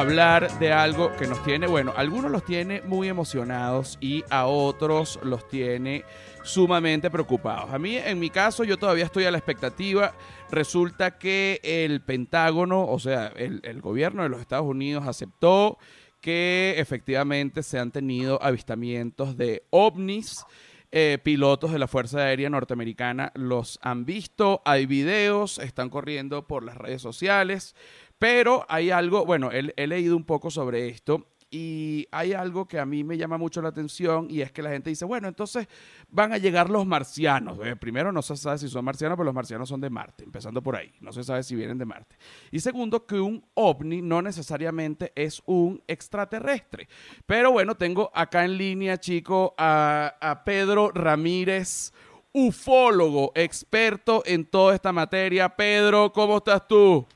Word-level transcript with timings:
hablar 0.00 0.58
de 0.58 0.72
algo 0.72 1.14
que 1.16 1.26
nos 1.26 1.42
tiene, 1.44 1.66
bueno, 1.66 1.92
algunos 1.94 2.30
los 2.30 2.44
tiene 2.44 2.80
muy 2.82 3.08
emocionados 3.08 3.98
y 4.00 4.24
a 4.30 4.46
otros 4.46 5.20
los 5.22 5.46
tiene 5.46 6.04
sumamente 6.42 7.10
preocupados. 7.10 7.70
A 7.70 7.78
mí, 7.78 7.96
en 7.96 8.18
mi 8.18 8.30
caso, 8.30 8.64
yo 8.64 8.78
todavía 8.78 9.04
estoy 9.04 9.24
a 9.24 9.30
la 9.30 9.36
expectativa. 9.36 10.14
Resulta 10.50 11.18
que 11.18 11.60
el 11.62 12.00
Pentágono, 12.00 12.86
o 12.86 12.98
sea, 12.98 13.26
el, 13.36 13.80
gobierno 13.82 14.22
de 14.22 14.30
los 14.30 14.40
Estados 14.40 14.66
Unidos 14.66 15.06
aceptó 15.06 15.78
que 16.22 16.74
efectivamente 16.78 17.62
se 17.62 17.78
han 17.78 17.90
tenido 17.90 18.42
avistamientos 18.42 19.36
de 19.36 19.64
ovnis. 19.70 20.44
Eh, 20.92 21.18
pilotos 21.22 21.70
de 21.70 21.78
la 21.78 21.86
Fuerza 21.86 22.18
Aérea 22.18 22.50
Norteamericana 22.50 23.30
los 23.36 23.78
han 23.80 24.04
visto, 24.04 24.60
hay 24.64 24.86
videos, 24.86 25.58
están 25.58 25.88
corriendo 25.88 26.48
por 26.48 26.64
las 26.64 26.76
redes 26.76 27.00
sociales, 27.00 27.76
pero 28.20 28.66
hay 28.68 28.90
algo, 28.90 29.24
bueno, 29.24 29.50
he, 29.50 29.86
leído 29.86 30.14
un 30.14 30.24
poco 30.24 30.50
sobre 30.50 30.88
esto 30.88 31.26
y 31.50 32.06
hay 32.12 32.34
algo 32.34 32.68
que 32.68 32.78
a 32.78 32.84
mí 32.84 33.02
me 33.02 33.16
llama 33.16 33.38
mucho 33.38 33.62
la 33.62 33.70
atención 33.70 34.26
y 34.28 34.42
es 34.42 34.52
que 34.52 34.60
la 34.60 34.68
gente 34.68 34.90
dice, 34.90 35.06
bueno, 35.06 35.26
entonces 35.26 35.66
van 36.10 36.34
a 36.34 36.36
llegar 36.36 36.68
los 36.68 36.84
marcianos. 36.84 37.58
Eh, 37.64 37.76
primero, 37.76 38.12
no 38.12 38.20
se 38.20 38.36
sabe 38.36 38.58
si 38.58 38.68
son 38.68 38.84
marcianos, 38.84 39.16
pero 39.16 39.24
los 39.24 39.34
marcianos 39.34 39.70
son 39.70 39.80
de 39.80 39.88
Marte, 39.88 40.24
empezando 40.24 40.62
por 40.62 40.76
ahí. 40.76 40.92
No 41.00 41.14
se 41.14 41.24
sabe 41.24 41.42
si 41.42 41.56
vienen 41.56 41.78
de 41.78 41.86
Marte. 41.86 42.14
Y 42.50 42.60
segundo, 42.60 43.06
que 43.06 43.18
un 43.18 43.42
ovni 43.54 44.02
no 44.02 44.20
necesariamente 44.20 45.12
es 45.14 45.42
un 45.46 45.82
extraterrestre. 45.86 46.90
Pero 47.24 47.52
bueno, 47.52 47.74
tengo 47.74 48.10
acá 48.14 48.44
en 48.44 48.58
línea, 48.58 48.98
chico, 48.98 49.54
a, 49.56 50.14
a 50.20 50.44
Pedro 50.44 50.90
Ramírez, 50.92 51.94
ufólogo, 52.34 53.32
experto 53.34 54.22
en 54.26 54.44
toda 54.44 54.74
esta 54.74 54.92
materia. 54.92 55.48
Pedro, 55.48 56.12
¿cómo 56.12 56.36
estás 56.36 56.68
tú? 56.68 57.06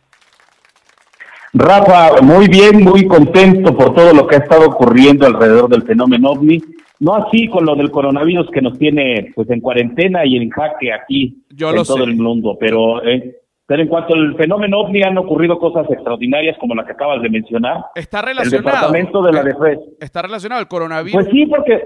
Rafa, 1.54 2.20
muy 2.20 2.48
bien, 2.48 2.82
muy 2.82 3.06
contento 3.06 3.76
por 3.76 3.94
todo 3.94 4.12
lo 4.12 4.26
que 4.26 4.34
ha 4.34 4.38
estado 4.40 4.66
ocurriendo 4.66 5.24
alrededor 5.24 5.68
del 5.68 5.84
fenómeno 5.84 6.32
ovni. 6.32 6.60
No 6.98 7.14
así 7.14 7.48
con 7.48 7.64
lo 7.64 7.76
del 7.76 7.92
coronavirus 7.92 8.50
que 8.50 8.60
nos 8.60 8.76
tiene 8.76 9.32
pues 9.36 9.48
en 9.50 9.60
cuarentena 9.60 10.26
y 10.26 10.36
en 10.36 10.50
jaque 10.50 10.92
aquí 10.92 11.44
en 11.50 11.82
todo 11.84 12.04
el 12.04 12.16
mundo, 12.16 12.56
pero 12.58 13.04
eh, 13.04 13.40
pero 13.66 13.82
en 13.82 13.88
cuanto 13.88 14.14
al 14.14 14.36
fenómeno 14.36 14.80
ovni 14.80 15.02
han 15.02 15.16
ocurrido 15.16 15.58
cosas 15.58 15.88
extraordinarias 15.90 16.56
como 16.58 16.74
la 16.74 16.84
que 16.84 16.92
acabas 16.92 17.22
de 17.22 17.30
mencionar. 17.30 17.84
Está 17.94 18.20
relacionado. 18.20 18.56
El 18.56 18.64
departamento 18.64 19.22
de 19.22 19.32
la 19.32 19.40
eh, 19.40 19.44
defensa. 19.44 19.84
Está 20.00 20.22
relacionado 20.22 20.60
el 20.60 20.68
coronavirus. 20.68 21.22
Pues 21.22 21.28
sí, 21.32 21.46
porque 21.46 21.84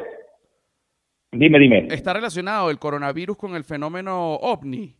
dime, 1.30 1.58
dime. 1.58 1.88
Está 1.90 2.14
relacionado 2.14 2.70
el 2.70 2.78
coronavirus 2.78 3.36
con 3.36 3.54
el 3.54 3.64
fenómeno 3.64 4.34
ovni. 4.34 4.94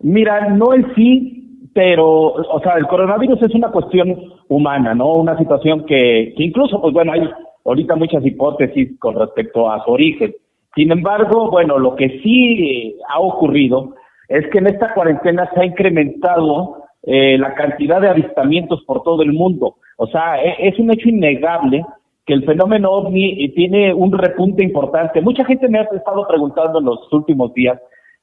Mira, 0.00 0.48
no 0.48 0.74
en 0.74 0.94
sí, 0.94 1.51
pero, 1.74 2.08
o 2.08 2.60
sea, 2.62 2.74
el 2.74 2.86
coronavirus 2.86 3.42
es 3.42 3.54
una 3.54 3.70
cuestión 3.70 4.16
humana, 4.48 4.94
¿no? 4.94 5.12
Una 5.14 5.38
situación 5.38 5.84
que, 5.86 6.34
que 6.36 6.42
incluso, 6.42 6.80
pues 6.80 6.92
bueno, 6.92 7.12
hay 7.12 7.28
ahorita 7.64 7.96
muchas 7.96 8.24
hipótesis 8.24 8.98
con 8.98 9.14
respecto 9.18 9.70
a 9.70 9.84
su 9.84 9.90
origen. 9.90 10.34
Sin 10.74 10.90
embargo, 10.90 11.50
bueno, 11.50 11.78
lo 11.78 11.96
que 11.96 12.20
sí 12.22 12.96
ha 13.08 13.20
ocurrido 13.20 13.94
es 14.28 14.46
que 14.48 14.58
en 14.58 14.68
esta 14.68 14.94
cuarentena 14.94 15.48
se 15.52 15.60
ha 15.60 15.64
incrementado 15.64 16.82
eh, 17.02 17.36
la 17.38 17.54
cantidad 17.54 18.00
de 18.00 18.08
avistamientos 18.08 18.82
por 18.84 19.02
todo 19.02 19.22
el 19.22 19.32
mundo. 19.32 19.76
O 19.96 20.06
sea, 20.06 20.42
e, 20.42 20.68
es 20.68 20.78
un 20.78 20.90
hecho 20.90 21.08
innegable 21.08 21.84
que 22.24 22.34
el 22.34 22.44
fenómeno 22.44 22.90
ovni 22.90 23.48
tiene 23.50 23.92
un 23.92 24.12
repunte 24.12 24.64
importante. 24.64 25.20
Mucha 25.20 25.44
gente 25.44 25.68
me 25.68 25.80
ha 25.80 25.82
estado 25.82 26.26
preguntando 26.26 26.78
en 26.78 26.84
los 26.86 27.12
últimos 27.12 27.52
días 27.54 27.78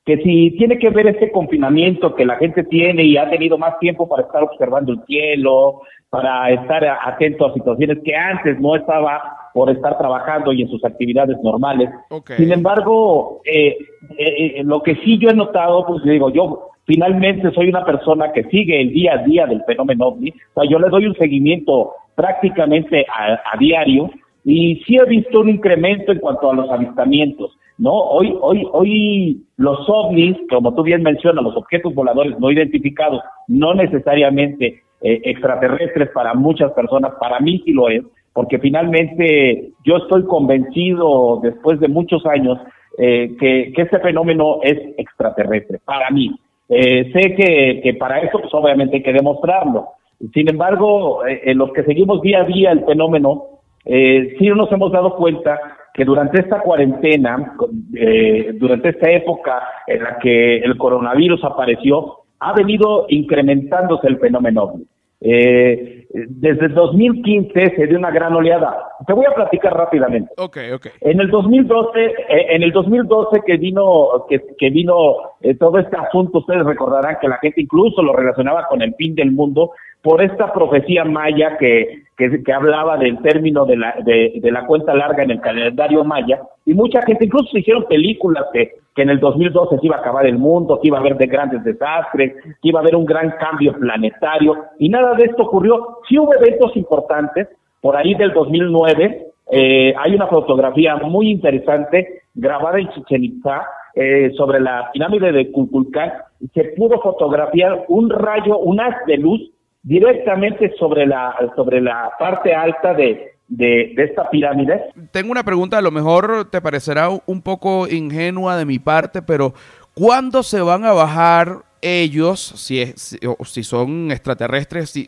que 0.05 0.17
si 0.17 0.51
tiene 0.57 0.77
que 0.79 0.89
ver 0.89 1.07
este 1.07 1.31
confinamiento 1.31 2.15
que 2.15 2.25
la 2.25 2.37
gente 2.37 2.63
tiene 2.63 3.03
y 3.03 3.17
ha 3.17 3.29
tenido 3.29 3.57
más 3.57 3.77
tiempo 3.79 4.07
para 4.07 4.23
estar 4.23 4.43
observando 4.43 4.93
el 4.93 5.03
cielo, 5.05 5.81
para 6.09 6.49
estar 6.51 6.83
atento 6.85 7.45
a 7.45 7.53
situaciones 7.53 7.99
que 8.03 8.15
antes 8.15 8.59
no 8.59 8.75
estaba 8.75 9.21
por 9.53 9.69
estar 9.69 9.97
trabajando 9.97 10.51
y 10.51 10.63
en 10.63 10.69
sus 10.69 10.83
actividades 10.83 11.37
normales. 11.43 11.89
Sin 12.37 12.51
embargo, 12.51 13.41
eh, 13.45 13.77
eh, 14.17 14.55
eh, 14.57 14.63
lo 14.63 14.81
que 14.81 14.95
sí 14.95 15.17
yo 15.19 15.29
he 15.29 15.33
notado, 15.33 15.85
pues 15.85 16.03
digo, 16.03 16.31
yo 16.31 16.69
finalmente 16.85 17.51
soy 17.51 17.69
una 17.69 17.85
persona 17.85 18.31
que 18.31 18.43
sigue 18.45 18.81
el 18.81 18.91
día 18.91 19.13
a 19.13 19.23
día 19.23 19.45
del 19.45 19.63
fenómeno 19.65 20.07
ovni, 20.07 20.29
o 20.29 20.61
sea, 20.61 20.69
yo 20.69 20.79
le 20.79 20.89
doy 20.89 21.05
un 21.05 21.15
seguimiento 21.15 21.93
prácticamente 22.15 23.05
a 23.07 23.57
diario 23.57 24.09
y 24.43 24.81
sí 24.85 24.97
he 24.97 25.05
visto 25.05 25.41
un 25.41 25.49
incremento 25.49 26.11
en 26.11 26.19
cuanto 26.19 26.49
a 26.49 26.55
los 26.55 26.69
avistamientos. 26.69 27.58
¿No? 27.79 27.93
Hoy, 27.93 28.37
hoy, 28.41 28.67
hoy 28.71 29.41
los 29.57 29.89
ovnis, 29.89 30.37
como 30.49 30.75
tú 30.75 30.83
bien 30.83 31.01
mencionas, 31.01 31.43
los 31.43 31.55
objetos 31.55 31.95
voladores 31.95 32.37
no 32.39 32.51
identificados, 32.51 33.21
no 33.47 33.73
necesariamente 33.73 34.81
eh, 35.01 35.21
extraterrestres 35.23 36.09
para 36.13 36.33
muchas 36.33 36.71
personas, 36.73 37.13
para 37.19 37.39
mí 37.39 37.61
sí 37.65 37.71
lo 37.71 37.89
es, 37.89 38.03
porque 38.33 38.59
finalmente 38.59 39.71
yo 39.85 39.97
estoy 39.97 40.23
convencido 40.25 41.39
después 41.41 41.79
de 41.79 41.87
muchos 41.87 42.25
años 42.25 42.59
eh, 42.97 43.35
que, 43.39 43.71
que 43.73 43.81
este 43.81 43.99
fenómeno 43.99 44.59
es 44.61 44.77
extraterrestre, 44.97 45.79
para 45.85 46.09
mí. 46.11 46.35
Eh, 46.67 47.11
sé 47.13 47.33
que, 47.35 47.81
que 47.81 47.93
para 47.95 48.19
eso 48.19 48.39
pues 48.39 48.53
obviamente 48.53 48.97
hay 48.97 49.03
que 49.03 49.13
demostrarlo. 49.13 49.87
Sin 50.33 50.49
embargo, 50.49 51.21
en 51.25 51.57
los 51.57 51.71
que 51.71 51.83
seguimos 51.83 52.21
día 52.21 52.41
a 52.41 52.43
día 52.43 52.71
el 52.71 52.83
fenómeno, 52.83 53.45
eh, 53.85 54.35
sí 54.37 54.47
nos 54.49 54.71
hemos 54.71 54.91
dado 54.91 55.15
cuenta 55.15 55.59
que 55.93 56.05
durante 56.05 56.41
esta 56.41 56.61
cuarentena, 56.61 57.55
eh, 57.95 58.51
durante 58.55 58.89
esta 58.89 59.11
época 59.11 59.61
en 59.87 60.03
la 60.03 60.17
que 60.19 60.57
el 60.57 60.77
coronavirus 60.77 61.43
apareció, 61.43 62.19
ha 62.39 62.53
venido 62.53 63.05
incrementándose 63.09 64.07
el 64.07 64.17
fenómeno 64.17 64.73
Eh, 65.21 66.07
desde 66.11 66.65
el 66.65 66.73
2015 66.73 67.75
se 67.75 67.87
dio 67.87 67.97
una 67.97 68.09
gran 68.09 68.33
oleada. 68.33 68.77
Te 69.05 69.13
voy 69.13 69.25
a 69.25 69.35
platicar 69.35 69.73
rápidamente. 69.75 70.31
Okay, 70.37 70.71
okay. 70.71 70.91
En 71.01 71.19
el 71.19 71.29
2012, 71.29 72.03
eh, 72.03 72.13
en 72.49 72.63
el 72.63 72.71
2012 72.71 73.41
que 73.45 73.57
vino, 73.57 74.25
que, 74.27 74.41
que 74.57 74.69
vino 74.71 74.95
eh, 75.41 75.53
todo 75.55 75.77
este 75.77 75.95
asunto, 75.97 76.39
ustedes 76.39 76.65
recordarán 76.65 77.17
que 77.21 77.27
la 77.27 77.37
gente 77.37 77.61
incluso 77.61 78.01
lo 78.01 78.13
relacionaba 78.13 78.65
con 78.67 78.81
el 78.81 78.95
fin 78.95 79.13
del 79.13 79.31
mundo 79.31 79.71
por 80.01 80.21
esta 80.21 80.53
profecía 80.53 81.03
maya 81.03 81.57
que, 81.57 82.03
que, 82.17 82.53
hablaba 82.53 82.97
del 82.97 83.21
término 83.21 83.65
de 83.65 83.75
la, 83.75 83.95
de, 84.03 84.39
la 84.43 84.65
cuenta 84.65 84.93
larga 84.93 85.23
en 85.23 85.31
el 85.31 85.41
calendario 85.41 86.03
maya, 86.03 86.41
y 86.65 86.73
mucha 86.73 87.01
gente, 87.01 87.25
incluso 87.25 87.49
se 87.51 87.59
hicieron 87.59 87.85
películas 87.85 88.45
que, 88.53 88.75
que 88.95 89.01
en 89.01 89.09
el 89.09 89.19
2012 89.19 89.77
se 89.77 89.85
iba 89.85 89.97
a 89.97 89.99
acabar 89.99 90.25
el 90.25 90.37
mundo, 90.37 90.79
que 90.81 90.87
iba 90.87 90.97
a 90.97 91.01
haber 91.01 91.17
de 91.17 91.27
grandes 91.27 91.63
desastres, 91.63 92.33
que 92.43 92.69
iba 92.69 92.79
a 92.79 92.81
haber 92.81 92.95
un 92.95 93.05
gran 93.05 93.31
cambio 93.39 93.73
planetario, 93.73 94.55
y 94.77 94.89
nada 94.89 95.15
de 95.15 95.25
esto 95.25 95.43
ocurrió. 95.43 95.98
Sí 96.07 96.17
hubo 96.17 96.33
eventos 96.33 96.75
importantes, 96.75 97.47
por 97.81 97.95
ahí 97.95 98.13
del 98.15 98.33
2009, 98.33 99.27
eh, 99.51 99.93
hay 99.97 100.13
una 100.13 100.27
fotografía 100.27 100.95
muy 100.97 101.31
interesante 101.31 102.21
grabada 102.33 102.79
en 102.79 102.89
Chichen 102.89 103.23
Itza 103.23 103.65
eh, 103.95 104.31
sobre 104.37 104.59
la 104.59 104.89
pirámide 104.93 105.31
de 105.31 105.51
Kukulcán, 105.51 106.11
se 106.53 106.63
pudo 106.77 107.01
fotografiar 107.01 107.85
un 107.87 108.09
rayo, 108.09 108.59
un 108.59 108.79
haz 108.79 108.95
de 109.07 109.17
luz 109.17 109.41
directamente 109.81 110.73
sobre 110.77 111.07
la, 111.07 111.35
sobre 111.55 111.81
la 111.81 112.11
parte 112.19 112.53
alta 112.53 112.93
de, 112.93 113.33
de, 113.49 113.93
esta 113.97 114.29
pirámide. 114.29 114.91
Tengo 115.11 115.31
una 115.31 115.43
pregunta, 115.43 115.77
a 115.77 115.81
lo 115.81 115.91
mejor 115.91 116.49
te 116.49 116.61
parecerá 116.61 117.09
un 117.25 117.41
poco 117.41 117.87
ingenua 117.87 118.57
de 118.57 118.65
mi 118.65 118.79
parte, 118.79 119.21
pero 119.21 119.53
¿cuándo 119.93 120.43
se 120.43 120.61
van 120.61 120.85
a 120.85 120.93
bajar 120.93 121.65
ellos, 121.81 122.41
si, 122.57 122.81
es, 122.81 123.17
si, 123.45 123.63
son 123.63 124.11
extraterrestres, 124.11 124.89
si, 124.89 125.07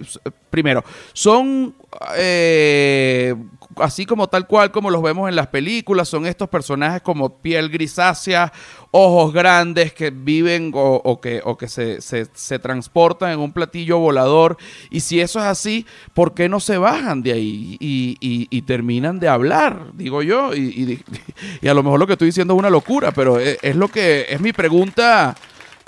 primero, 0.50 0.84
son 1.14 1.75
eh, 2.16 3.35
así 3.78 4.05
como 4.05 4.28
tal 4.28 4.47
cual 4.47 4.72
como 4.72 4.90
los 4.90 5.02
vemos 5.02 5.29
en 5.29 5.35
las 5.35 5.47
películas, 5.47 6.08
son 6.08 6.26
estos 6.26 6.49
personajes 6.49 7.02
como 7.02 7.38
piel 7.38 7.70
grisácea, 7.70 8.52
ojos 8.91 9.34
grandes 9.34 9.93
que 9.93 10.09
viven 10.09 10.72
o, 10.73 11.20
que, 11.22 11.41
o 11.43 11.58
que 11.58 11.67
se, 11.67 12.02
se, 12.02 12.59
transportan 12.59 13.32
en 13.32 13.40
un 13.40 13.52
platillo 13.52 13.99
volador. 13.99 14.58
Y 14.90 15.02
si 15.02 15.20
eso 15.22 15.40
es 15.40 15.46
así, 15.46 15.85
¿por 16.14 16.34
qué 16.34 16.49
no 16.49 16.59
se 16.59 16.78
bajan 16.78 17.23
de 17.23 17.34
ahí 17.34 17.78
y, 17.79 18.17
y, 18.20 18.61
terminan 18.64 19.20
de 19.20 19.28
hablar? 19.28 19.91
Digo 19.93 20.22
yo, 20.22 20.53
y, 20.55 21.03
y, 21.61 21.67
a 21.67 21.73
lo 21.73 21.84
mejor 21.84 21.99
lo 21.99 22.08
que 22.08 22.14
estoy 22.14 22.28
diciendo 22.28 22.53
es 22.53 22.59
una 22.59 22.70
locura, 22.70 23.11
pero 23.11 23.40
es, 23.40 23.58
es 23.61 23.76
lo 23.76 23.88
que 23.88 24.28
es 24.29 24.40
mi 24.41 24.53
pregunta, 24.53 25.35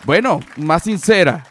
bueno, 0.05 0.39
más 0.57 0.83
sincera. 0.83 1.45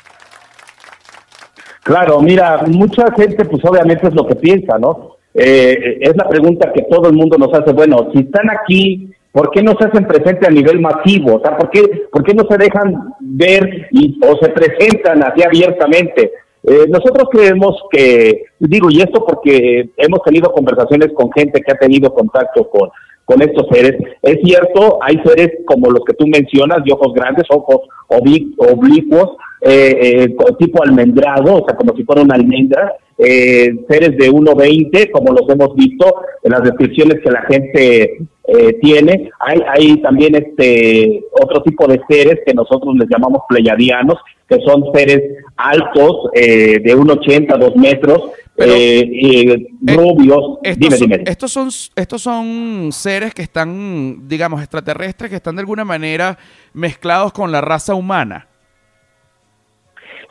Claro, 1.83 2.21
mira, 2.21 2.63
mucha 2.69 3.13
gente 3.13 3.45
pues 3.45 3.65
obviamente 3.65 4.07
es 4.07 4.15
lo 4.15 4.27
que 4.27 4.37
piensa, 4.37 4.79
¿no? 4.79 5.17
Eh, 5.35 5.99
es 6.01 6.17
la 6.17 6.29
pregunta 6.29 6.73
que 6.73 6.83
todo 6.83 7.09
el 7.09 7.15
mundo 7.15 7.37
nos 7.39 7.53
hace, 7.55 7.73
bueno, 7.73 8.09
si 8.13 8.21
están 8.21 8.51
aquí, 8.51 9.11
¿por 9.33 9.51
qué 9.51 9.63
no 9.63 9.73
se 9.79 9.87
hacen 9.87 10.07
presentes 10.07 10.47
a 10.47 10.53
nivel 10.53 10.81
masivo? 10.81 11.37
O 11.37 11.41
sea, 11.41 11.57
¿por 11.57 11.71
qué, 11.71 11.83
por 12.13 12.23
qué 12.23 12.35
no 12.35 12.45
se 12.49 12.59
dejan 12.59 13.15
ver 13.21 13.89
y, 13.91 14.19
o 14.25 14.37
se 14.37 14.51
presentan 14.51 15.25
así 15.25 15.43
abiertamente? 15.43 16.31
Eh, 16.65 16.87
nosotros 16.89 17.29
creemos 17.33 17.75
que, 17.91 18.45
digo, 18.61 18.89
y 18.91 19.01
esto 19.01 19.25
porque 19.27 19.91
hemos 19.97 20.23
tenido 20.23 20.53
conversaciones 20.53 21.09
con 21.15 21.33
gente 21.33 21.61
que 21.61 21.73
ha 21.73 21.79
tenido 21.79 22.15
contacto 22.15 22.69
con, 22.69 22.91
con 23.25 23.43
estos 23.43 23.67
seres. 23.73 24.01
Es 24.23 24.39
cierto, 24.45 24.99
hay 25.03 25.21
seres 25.25 25.51
como 25.67 25.91
los 25.91 26.05
que 26.05 26.15
tú 26.15 26.27
mencionas, 26.27 26.85
de 26.85 26.93
ojos 26.93 27.13
grandes, 27.15 27.47
ojos 27.51 27.81
oblicuos, 28.09 29.31
eh, 29.65 30.25
eh, 30.25 30.37
tipo 30.59 30.83
almendrado, 30.83 31.63
o 31.63 31.65
sea, 31.67 31.77
como 31.77 31.95
si 31.97 32.05
fuera 32.05 32.23
una 32.23 32.35
almendra, 32.35 32.95
eh, 33.19 33.71
seres 33.89 34.17
de 34.17 34.31
1.20, 34.31 35.11
como 35.11 35.33
los 35.33 35.49
hemos 35.49 35.75
visto 35.77 36.23
en 36.43 36.53
las 36.53 36.63
descripciones 36.63 37.21
que 37.23 37.31
la 37.31 37.43
gente 37.43 38.19
eh, 38.45 38.73
tiene. 38.83 39.31
Hay, 39.39 39.61
hay 39.69 40.03
también 40.03 40.35
este 40.35 41.25
otro 41.41 41.63
tipo 41.63 41.87
de 41.87 42.01
seres 42.09 42.41
que 42.45 42.53
nosotros 42.55 42.97
les 42.99 43.09
llamamos 43.09 43.43
pleyadianos, 43.49 44.19
que 44.49 44.59
son 44.67 44.85
seres 44.93 45.23
altos, 45.57 46.31
eh, 46.35 46.81
de 46.81 46.97
1,80, 46.97 47.57
2 47.57 47.77
metros, 47.77 48.31
eh, 48.57 49.69
rubios. 49.83 50.59
Estos, 50.65 50.79
dime, 50.81 50.97
dime. 50.97 51.25
Estos 51.31 51.53
son, 51.53 51.69
estos 51.95 52.23
son 52.23 52.91
seres 52.91 53.33
que 53.33 53.43
están, 53.43 54.27
digamos, 54.27 54.61
extraterrestres, 54.61 55.31
que 55.31 55.37
están 55.37 55.55
de 55.55 55.61
alguna 55.61 55.85
manera 55.85 56.37
mezclados 56.73 57.33
con 57.33 57.53
la 57.53 57.61
raza 57.61 57.95
humana. 57.95 58.49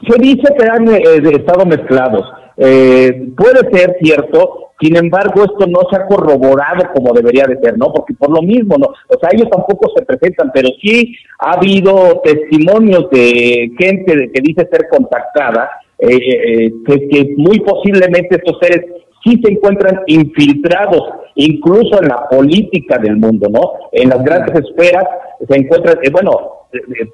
Se 0.07 0.19
dice 0.19 0.53
que 0.57 0.65
han 0.67 0.87
estado 0.89 1.65
mezclados. 1.65 2.25
puede 2.55 3.71
ser 3.71 3.97
cierto, 4.01 4.71
sin 4.81 4.97
embargo, 4.97 5.43
esto 5.43 5.67
no 5.67 5.81
se 5.89 5.95
ha 5.95 6.07
corroborado 6.07 6.91
como 6.93 7.13
debería 7.13 7.45
de 7.45 7.59
ser, 7.59 7.77
¿no? 7.77 7.93
Porque 7.93 8.15
por 8.15 8.31
lo 8.31 8.41
mismo, 8.41 8.77
¿no? 8.79 8.87
O 8.87 9.19
sea, 9.19 9.29
ellos 9.31 9.47
tampoco 9.49 9.91
se 9.95 10.03
presentan, 10.03 10.51
pero 10.51 10.69
sí 10.81 11.15
ha 11.39 11.51
habido 11.51 12.19
testimonios 12.23 13.07
de 13.11 13.71
gente 13.77 14.31
que 14.33 14.41
dice 14.41 14.67
ser 14.71 14.87
contactada, 14.89 15.69
eh, 15.99 16.17
eh, 16.17 16.73
que, 16.87 17.07
que 17.09 17.33
muy 17.37 17.59
posiblemente 17.59 18.37
estos 18.37 18.57
seres 18.59 18.83
sí 19.23 19.39
se 19.43 19.51
encuentran 19.51 20.01
infiltrados, 20.07 21.03
incluso 21.35 22.01
en 22.01 22.07
la 22.07 22.27
política 22.27 22.97
del 22.97 23.17
mundo, 23.17 23.49
¿no? 23.49 23.73
En 23.91 24.09
las 24.09 24.23
grandes 24.23 24.63
esferas 24.65 25.05
se 25.47 25.57
encuentran, 25.57 25.97
eh, 26.01 26.09
bueno, 26.11 26.31
eh, 26.31 26.60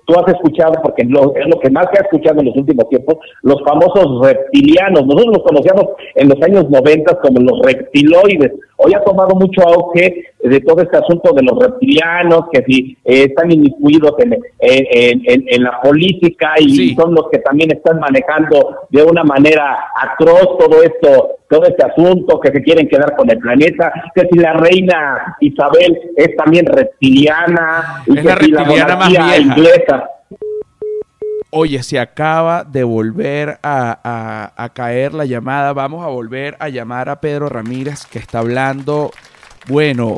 tú 0.06 0.19
has 0.19 0.33
escuchado, 0.33 0.74
porque 0.83 1.04
es 1.04 1.09
lo 1.09 1.59
que 1.59 1.69
más 1.69 1.88
se 1.92 2.00
ha 2.00 2.04
escuchado 2.04 2.39
en 2.39 2.48
los 2.48 2.56
últimos 2.56 2.88
tiempos, 2.89 3.18
los 3.44 3.62
famosos 3.63 4.25
reptilianos. 4.25 5.06
Nosotros 5.06 5.38
los 5.38 5.44
conocíamos 5.44 5.86
en 6.15 6.30
los 6.30 6.42
años 6.42 6.69
90 6.69 7.19
como 7.19 7.39
los 7.42 7.59
reptiloides. 7.63 8.54
Hoy 8.77 8.94
ha 8.94 9.03
tomado 9.03 9.35
mucho 9.35 9.62
auge 9.68 10.27
de 10.41 10.62
todo 10.62 10.81
este 10.83 10.97
asunto 10.97 11.33
de 11.33 11.41
los 11.41 11.57
reptilianos, 11.59 12.45
que 12.51 12.63
si 12.68 12.97
eh, 13.03 13.25
están 13.29 13.51
inmiscuidos 13.51 14.13
en, 14.19 14.38
en, 14.59 15.63
la 15.63 15.81
política 15.81 16.53
y 16.59 16.94
son 16.95 17.15
los 17.15 17.27
que 17.31 17.39
también 17.39 17.71
están 17.71 18.00
manejando 18.00 18.88
de 18.89 19.01
una 19.03 19.24
manera 19.24 19.85
atroz 19.95 20.57
todo 20.59 20.83
esto, 20.83 21.38
todo 21.50 21.63
este 21.65 21.85
asunto, 21.85 22.39
que 22.39 22.51
se 22.51 22.62
quieren 22.62 22.88
quedar 22.88 23.15
con 23.15 23.29
el 23.31 23.39
planeta, 23.39 23.91
que 24.13 24.27
si 24.31 24.38
la 24.38 24.53
reina 24.53 25.38
Isabel 25.39 26.00
es 26.15 26.35
también 26.35 26.68
reptiliana, 26.68 28.03
y 28.06 28.13
que 28.13 28.33
si 28.44 28.51
la 28.51 28.63
monarquía 28.63 29.39
inglesa. 29.39 30.09
Oye, 31.49 31.81
se 31.81 31.97
acaba 31.97 32.65
de 32.65 32.83
volver 32.83 33.59
a, 33.63 34.51
a, 34.57 34.69
caer 34.69 35.13
la 35.13 35.25
llamada. 35.25 35.71
Vamos 35.71 36.03
a 36.03 36.09
volver 36.09 36.57
a 36.59 36.67
llamar 36.67 37.07
a 37.07 37.21
Pedro 37.21 37.47
Ramírez, 37.47 38.05
que 38.05 38.19
está 38.19 38.39
hablando, 38.39 39.11
bueno, 39.67 40.17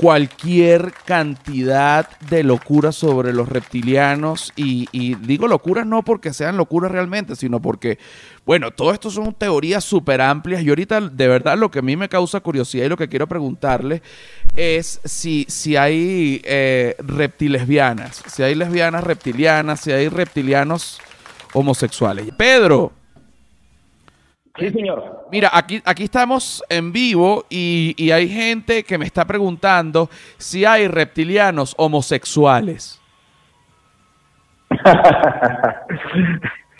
cualquier 0.00 0.94
cantidad 1.04 2.08
de 2.30 2.42
locuras 2.42 2.96
sobre 2.96 3.34
los 3.34 3.50
reptilianos 3.50 4.50
y, 4.56 4.86
digo 5.16 5.46
locuras 5.46 5.86
no 5.86 6.02
porque 6.02 6.32
sean 6.32 6.56
locuras 6.56 6.90
realmente, 6.90 7.36
sino 7.36 7.60
porque, 7.60 7.98
bueno, 8.46 8.70
todo 8.70 8.92
esto 8.92 9.10
son 9.10 9.34
teorías 9.34 9.84
súper 9.84 10.22
amplias 10.22 10.62
y 10.62 10.70
ahorita 10.70 11.02
de 11.02 11.28
verdad 11.28 11.58
lo 11.58 11.70
que 11.70 11.80
a 11.80 11.82
mí 11.82 11.96
me 11.96 12.08
causa 12.08 12.40
curiosidad 12.40 12.86
y 12.86 12.88
lo 12.88 12.96
que 12.96 13.10
quiero 13.10 13.26
preguntarle 13.26 14.00
es 14.56 15.00
si, 15.04 15.44
si 15.50 15.76
hay 15.76 16.40
eh, 16.44 16.96
reptilesbianas, 17.00 18.22
si 18.26 18.42
hay 18.42 18.54
lesbianas 18.54 19.04
reptilianas, 19.04 19.80
si 19.80 19.92
hay 19.92 20.08
reptilianos 20.08 20.98
homosexuales. 21.52 22.26
Pedro. 22.38 22.99
Sí, 24.60 24.70
señor. 24.70 25.26
Mira, 25.32 25.50
aquí, 25.52 25.80
aquí 25.84 26.04
estamos 26.04 26.62
en 26.68 26.92
vivo 26.92 27.46
y, 27.48 28.10
hay 28.10 28.28
gente 28.28 28.82
que 28.82 28.98
me 28.98 29.06
está 29.06 29.24
preguntando 29.24 30.10
si 30.36 30.66
hay 30.66 30.86
reptilianos 30.86 31.74
homosexuales. 31.78 33.00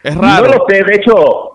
es 0.03 0.15
raro. 0.15 0.47
No 0.47 0.53
lo 0.53 0.67
sé, 0.69 0.85
de 0.85 0.94
hecho, 0.94 1.50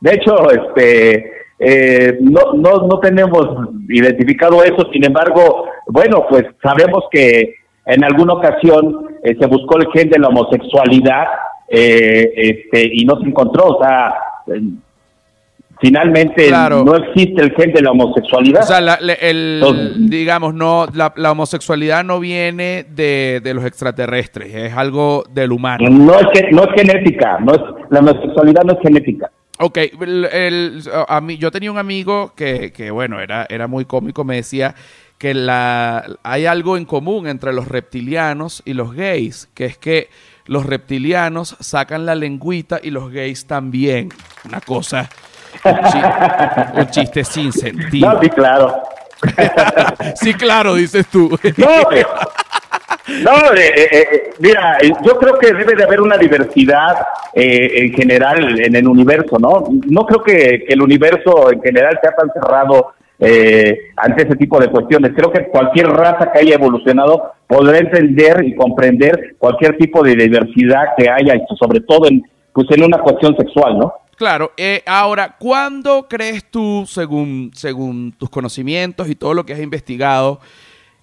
de 0.00 0.14
hecho, 0.14 0.50
este, 0.50 1.32
eh, 1.60 2.18
no, 2.20 2.54
no, 2.54 2.86
no 2.88 2.98
tenemos 2.98 3.46
identificado 3.88 4.64
eso, 4.64 4.90
sin 4.92 5.04
embargo, 5.04 5.68
bueno, 5.86 6.26
pues 6.28 6.44
sabemos 6.60 7.04
que 7.12 7.54
en 7.86 8.04
alguna 8.04 8.34
ocasión 8.34 9.16
eh, 9.22 9.36
se 9.38 9.46
buscó 9.46 9.78
el 9.78 9.86
gen 9.92 10.10
de 10.10 10.18
la 10.18 10.28
homosexualidad 10.28 11.26
eh, 11.68 12.32
este, 12.34 12.90
y 12.92 13.04
no 13.04 13.20
se 13.20 13.28
encontró, 13.28 13.76
o 13.76 13.82
sea, 13.82 14.14
finalmente 15.80 16.50
no 16.50 16.96
existe 16.96 17.42
el 17.42 17.52
gen 17.54 17.72
de 17.72 17.82
la 17.82 17.90
homosexualidad. 17.92 18.62
O 18.62 18.66
sea, 18.66 18.98
el, 19.20 20.08
digamos, 20.08 20.54
no, 20.54 20.86
la, 20.92 21.32
homosexualidad 21.32 22.04
no 22.04 22.20
viene 22.20 22.84
de, 22.88 23.40
los 23.54 23.64
extraterrestres, 23.64 24.54
es 24.54 24.72
algo 24.74 25.24
del 25.30 25.52
humano. 25.52 25.88
No 25.88 26.18
es, 26.18 26.26
no 26.52 26.64
es 26.64 26.70
genética, 26.74 27.38
no 27.40 27.54
es, 27.54 27.60
la 27.90 28.00
homosexualidad 28.00 28.62
no 28.64 28.72
es 28.74 28.78
genética. 28.82 29.30
Ok, 29.60 29.78
el, 30.32 30.82
a 31.08 31.20
mí, 31.20 31.36
yo 31.36 31.50
tenía 31.50 31.72
un 31.72 31.78
amigo 31.78 32.32
que, 32.36 32.72
que, 32.72 32.92
bueno, 32.92 33.20
era, 33.20 33.44
era 33.48 33.66
muy 33.66 33.84
cómico, 33.84 34.22
me 34.22 34.36
decía 34.36 34.74
que 35.18 35.34
la, 35.34 36.06
hay 36.22 36.46
algo 36.46 36.76
en 36.76 36.84
común 36.84 37.26
entre 37.26 37.52
los 37.52 37.66
reptilianos 37.66 38.62
y 38.64 38.74
los 38.74 38.94
gays, 38.94 39.48
que 39.54 39.64
es 39.64 39.76
que 39.76 40.08
los 40.46 40.64
reptilianos 40.64 41.56
sacan 41.60 42.06
la 42.06 42.14
lengüita 42.14 42.80
y 42.82 42.90
los 42.90 43.10
gays 43.10 43.46
también. 43.46 44.10
Una 44.44 44.60
cosa 44.60 45.10
un 46.74 46.90
chiste, 46.90 47.24
sin 47.24 47.52
sentido. 47.52 48.12
No, 48.12 48.20
sí, 48.20 48.28
claro. 48.30 48.82
sí, 50.14 50.34
claro, 50.34 50.74
dices 50.74 51.06
tú. 51.08 51.28
no, 51.28 51.92
eh, 53.54 53.72
eh, 53.76 53.88
eh, 53.90 54.30
mira, 54.38 54.78
yo 54.82 55.18
creo 55.18 55.38
que 55.38 55.52
debe 55.52 55.74
de 55.74 55.84
haber 55.84 56.00
una 56.00 56.16
diversidad 56.16 56.96
en 57.34 57.92
general 57.92 58.60
en 58.60 58.74
el 58.74 58.88
universo, 58.88 59.38
¿no? 59.38 59.64
No 59.88 60.06
creo 60.06 60.22
que, 60.22 60.64
el 60.68 60.82
universo 60.82 61.52
en 61.52 61.62
general 61.62 61.98
sea 62.02 62.12
tan 62.12 62.30
cerrado 62.32 62.94
ante 63.96 64.22
ese 64.22 64.36
tipo 64.36 64.60
de 64.60 64.68
cuestiones. 64.68 65.12
Creo 65.14 65.30
que 65.30 65.48
cualquier 65.48 65.88
raza 65.88 66.32
que 66.32 66.40
haya 66.40 66.54
evolucionado 66.54 67.32
podrá 67.46 67.78
entender 67.78 68.44
y 68.44 68.54
comprender 68.54 69.36
cualquier 69.38 69.76
tipo 69.76 70.02
de 70.02 70.16
diversidad 70.16 70.94
que 70.96 71.08
haya, 71.08 71.34
sobre 71.58 71.80
todo 71.80 72.08
en, 72.08 72.22
pues 72.52 72.66
en 72.70 72.84
una 72.84 72.98
cuestión 72.98 73.36
sexual, 73.36 73.78
¿no? 73.78 73.94
Claro, 74.18 74.50
eh, 74.56 74.82
ahora, 74.84 75.36
¿cuándo 75.38 76.08
crees 76.08 76.50
tú, 76.50 76.84
según, 76.88 77.52
según 77.54 78.10
tus 78.10 78.28
conocimientos 78.28 79.08
y 79.08 79.14
todo 79.14 79.32
lo 79.32 79.46
que 79.46 79.52
has 79.52 79.60
investigado, 79.60 80.40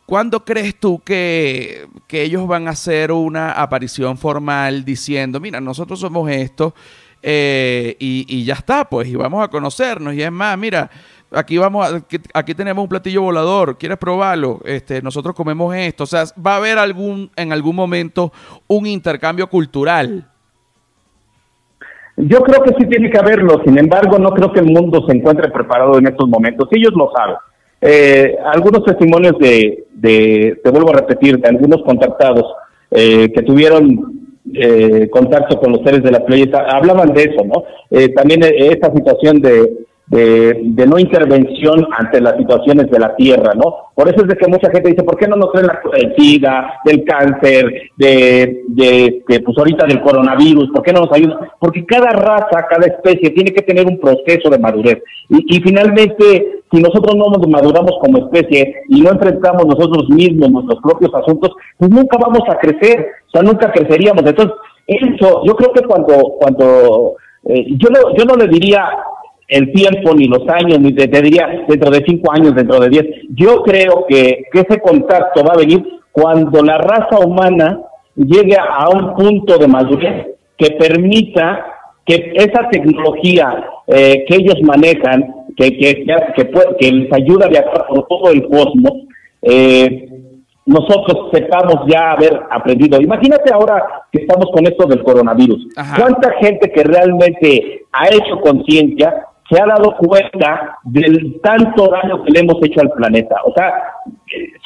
¿cuándo 0.06 0.44
crees 0.44 0.78
tú 0.78 1.00
que, 1.00 1.88
ellos 2.10 2.46
van 2.46 2.68
a 2.68 2.72
hacer 2.72 3.14
una 3.14 3.54
aparición 3.54 4.18
formal 4.18 4.84
diciendo, 4.84 5.40
mira, 5.40 5.62
nosotros 5.62 5.98
somos 5.98 6.30
esto 6.30 6.76
eh, 7.22 7.96
y, 8.00 8.44
ya 8.44 8.56
está, 8.56 8.84
pues, 8.84 9.08
y 9.08 9.16
vamos 9.16 9.42
a 9.42 9.48
conocernos? 9.48 10.14
Y 10.14 10.22
es 10.22 10.32
más, 10.32 10.58
mira, 10.58 10.92
aquí 11.32 11.58
vamos 11.58 11.90
aquí, 12.34 12.54
tenemos 12.54 12.84
un 12.84 12.90
platillo 12.90 13.22
volador, 13.22 13.78
¿quieres 13.78 13.98
probarlo? 13.98 14.60
Este, 14.66 15.02
nosotros 15.02 15.34
comemos 15.34 15.74
esto. 15.74 16.04
O 16.04 16.08
sea, 16.08 16.26
va 16.46 16.56
a 16.56 16.58
haber 16.58 16.78
algún, 16.78 17.32
en 17.38 17.54
algún 17.54 17.78
momento 17.78 18.34
un 18.68 18.86
intercambio 18.88 19.50
cultural. 19.50 20.30
Yo 22.18 22.40
creo 22.40 22.64
que 22.64 22.74
sí 22.80 22.88
tiene 22.88 23.10
que 23.10 23.18
haberlo, 23.18 23.62
sin 23.66 23.78
embargo, 23.78 24.18
no 24.18 24.30
creo 24.30 24.52
que 24.52 24.62
el 24.62 24.72
mundo 24.72 25.06
se 25.06 25.16
encuentre 25.16 25.52
preparado 25.52 25.98
en 25.98 26.08
estos 26.08 26.30
momentos. 26.30 26.70
Ellos 26.72 26.94
lo 26.96 27.12
saben. 27.16 27.36
Eh, 27.82 28.38
algunos 28.46 28.84
testimonios 28.86 29.38
de, 29.38 29.86
de, 29.94 30.60
te 30.64 30.70
vuelvo 30.72 30.92
a 30.92 31.02
repetir, 31.02 31.40
de 31.40 31.50
algunos 31.50 31.84
contactados 31.84 32.46
eh, 32.92 33.32
que 33.34 33.42
tuvieron 33.42 34.32
eh, 34.54 35.10
contacto 35.12 35.60
con 35.60 35.74
los 35.74 35.82
seres 35.84 36.04
de 36.04 36.12
la 36.12 36.26
playa, 36.26 36.66
hablaban 36.72 37.14
de 37.14 37.24
eso, 37.24 37.44
¿no? 37.46 37.64
también 38.16 38.42
esta 38.44 38.94
situación 38.94 39.42
de, 39.42 39.86
de, 40.08 40.86
no 40.88 41.00
intervención 41.00 41.88
ante 41.98 42.22
las 42.22 42.38
situaciones 42.38 42.90
de 42.92 43.00
la 43.00 43.16
tierra, 43.16 43.54
¿no? 43.56 43.92
Por 43.96 44.08
eso 44.08 44.22
es 44.22 44.28
de 44.28 44.36
que 44.36 44.48
mucha 44.48 44.70
gente 44.70 44.90
dice, 44.90 45.04
¿por 45.04 45.18
qué 45.18 45.28
no 45.28 45.36
nos 45.36 45.52
traen 45.52 45.68
la 45.68 45.82
SIDA, 46.16 46.80
del 46.86 47.04
cáncer, 47.06 47.90
de, 47.98 48.64
de, 48.68 49.24
pues 49.44 49.58
ahorita 49.58 49.88
del 49.88 50.02
coronavirus? 50.02 50.70
¿Por 50.72 50.84
qué 50.84 50.94
no 50.94 51.02
nos 51.02 51.12
ayudan? 51.12 51.40
Porque 51.60 51.86
cada 51.86 52.12
raza, 52.12 52.68
cada 52.70 52.86
especie 52.86 53.32
tiene 53.32 53.52
que 53.52 53.64
tener 53.64 53.88
un 53.88 54.00
proceso 54.00 54.50
de 54.50 54.60
madurez. 54.60 55.02
Y, 55.30 55.58
y 55.58 55.62
finalmente, 55.62 56.62
si 56.72 56.82
nosotros 56.82 57.16
no 57.16 57.26
nos 57.30 57.48
maduramos 57.48 57.94
como 58.02 58.18
especie 58.18 58.76
y 58.90 59.02
no 59.02 59.12
enfrentamos 59.12 59.66
nosotros 59.66 60.10
mismos 60.10 60.52
nuestros 60.52 60.82
propios 60.84 61.14
asuntos, 61.16 61.52
pues 61.78 61.90
nunca 61.90 62.18
vamos 62.18 62.42
a 62.50 62.58
crecer, 62.58 63.08
o 63.28 63.32
sea, 63.32 63.42
nunca 63.42 63.72
creceríamos. 63.72 64.24
Entonces, 64.26 64.56
eso, 64.88 65.42
yo 65.46 65.56
creo 65.56 65.72
que 65.74 65.82
cuando, 65.82 66.36
cuando 66.40 67.16
eh, 67.46 67.66
yo, 67.78 67.90
no, 67.90 68.16
yo 68.16 68.26
no 68.26 68.36
le 68.36 68.48
diría 68.48 68.88
el 69.48 69.72
tiempo, 69.74 70.14
ni 70.16 70.25
los 70.25 70.48
años, 70.50 70.80
ni 70.80 70.94
te, 70.94 71.08
diría 71.08 71.66
dentro 71.68 71.92
de 71.92 72.04
cinco 72.06 72.32
años, 72.32 72.56
dentro 72.56 72.80
de 72.80 72.90
diez. 72.90 73.06
Yo 73.30 73.62
creo 73.64 74.06
que, 74.08 74.46
ese 74.54 74.80
contacto 74.80 75.44
va 75.44 75.54
a 75.54 75.58
venir 75.58 75.84
cuando 76.12 76.64
la 76.64 76.78
raza 76.78 77.20
humana 77.20 77.80
llegue 78.16 78.56
a 78.58 78.90
un 78.90 79.14
punto 79.16 79.58
de 79.58 79.68
madurez 79.68 80.28
que 80.58 80.72
permita 80.72 81.66
que 82.06 82.34
esa 82.36 82.70
tecnología 82.70 83.66
eh, 83.88 84.25
que 84.28 84.36
ellos 84.36 84.56
manejan, 84.64 85.34
que, 85.58 85.78
que, 85.78 86.06
que, 86.06 86.52
que, 86.80 86.92
les 86.92 87.14
ayuda 87.14 87.46
a 87.46 87.50
viajar 87.50 87.86
por 87.88 88.08
todo 88.08 88.32
el 88.32 88.48
cosmos, 88.48 88.94
eh, 89.42 90.10
nosotros 90.66 91.30
sepamos 91.32 91.86
ya 91.88 92.12
haber 92.12 92.42
aprendido. 92.50 93.00
Imagínate 93.00 93.54
ahora 93.54 93.84
que 94.12 94.22
estamos 94.22 94.48
con 94.52 94.66
esto 94.66 94.88
del 94.88 95.04
coronavirus. 95.04 95.68
¿Cuánta 95.98 96.32
gente 96.40 96.72
que 96.72 96.84
realmente 96.84 97.82
ha 97.92 98.08
hecho 98.08 98.40
conciencia 98.42 99.28
se 99.50 99.62
ha 99.62 99.66
dado 99.66 99.96
cuenta 99.98 100.78
del 100.84 101.40
tanto 101.42 101.88
daño 101.90 102.24
que 102.24 102.32
le 102.32 102.40
hemos 102.40 102.58
hecho 102.64 102.82
al 102.82 102.92
planeta? 102.92 103.36
O 103.46 103.54
sea, 103.54 103.74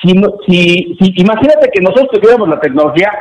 si, 0.02 0.14
si, 0.48 0.98
si 1.00 1.14
imagínate 1.18 1.70
que 1.74 1.82
nosotros 1.82 2.10
tuviéramos 2.14 2.48
la 2.48 2.60
tecnología 2.60 3.12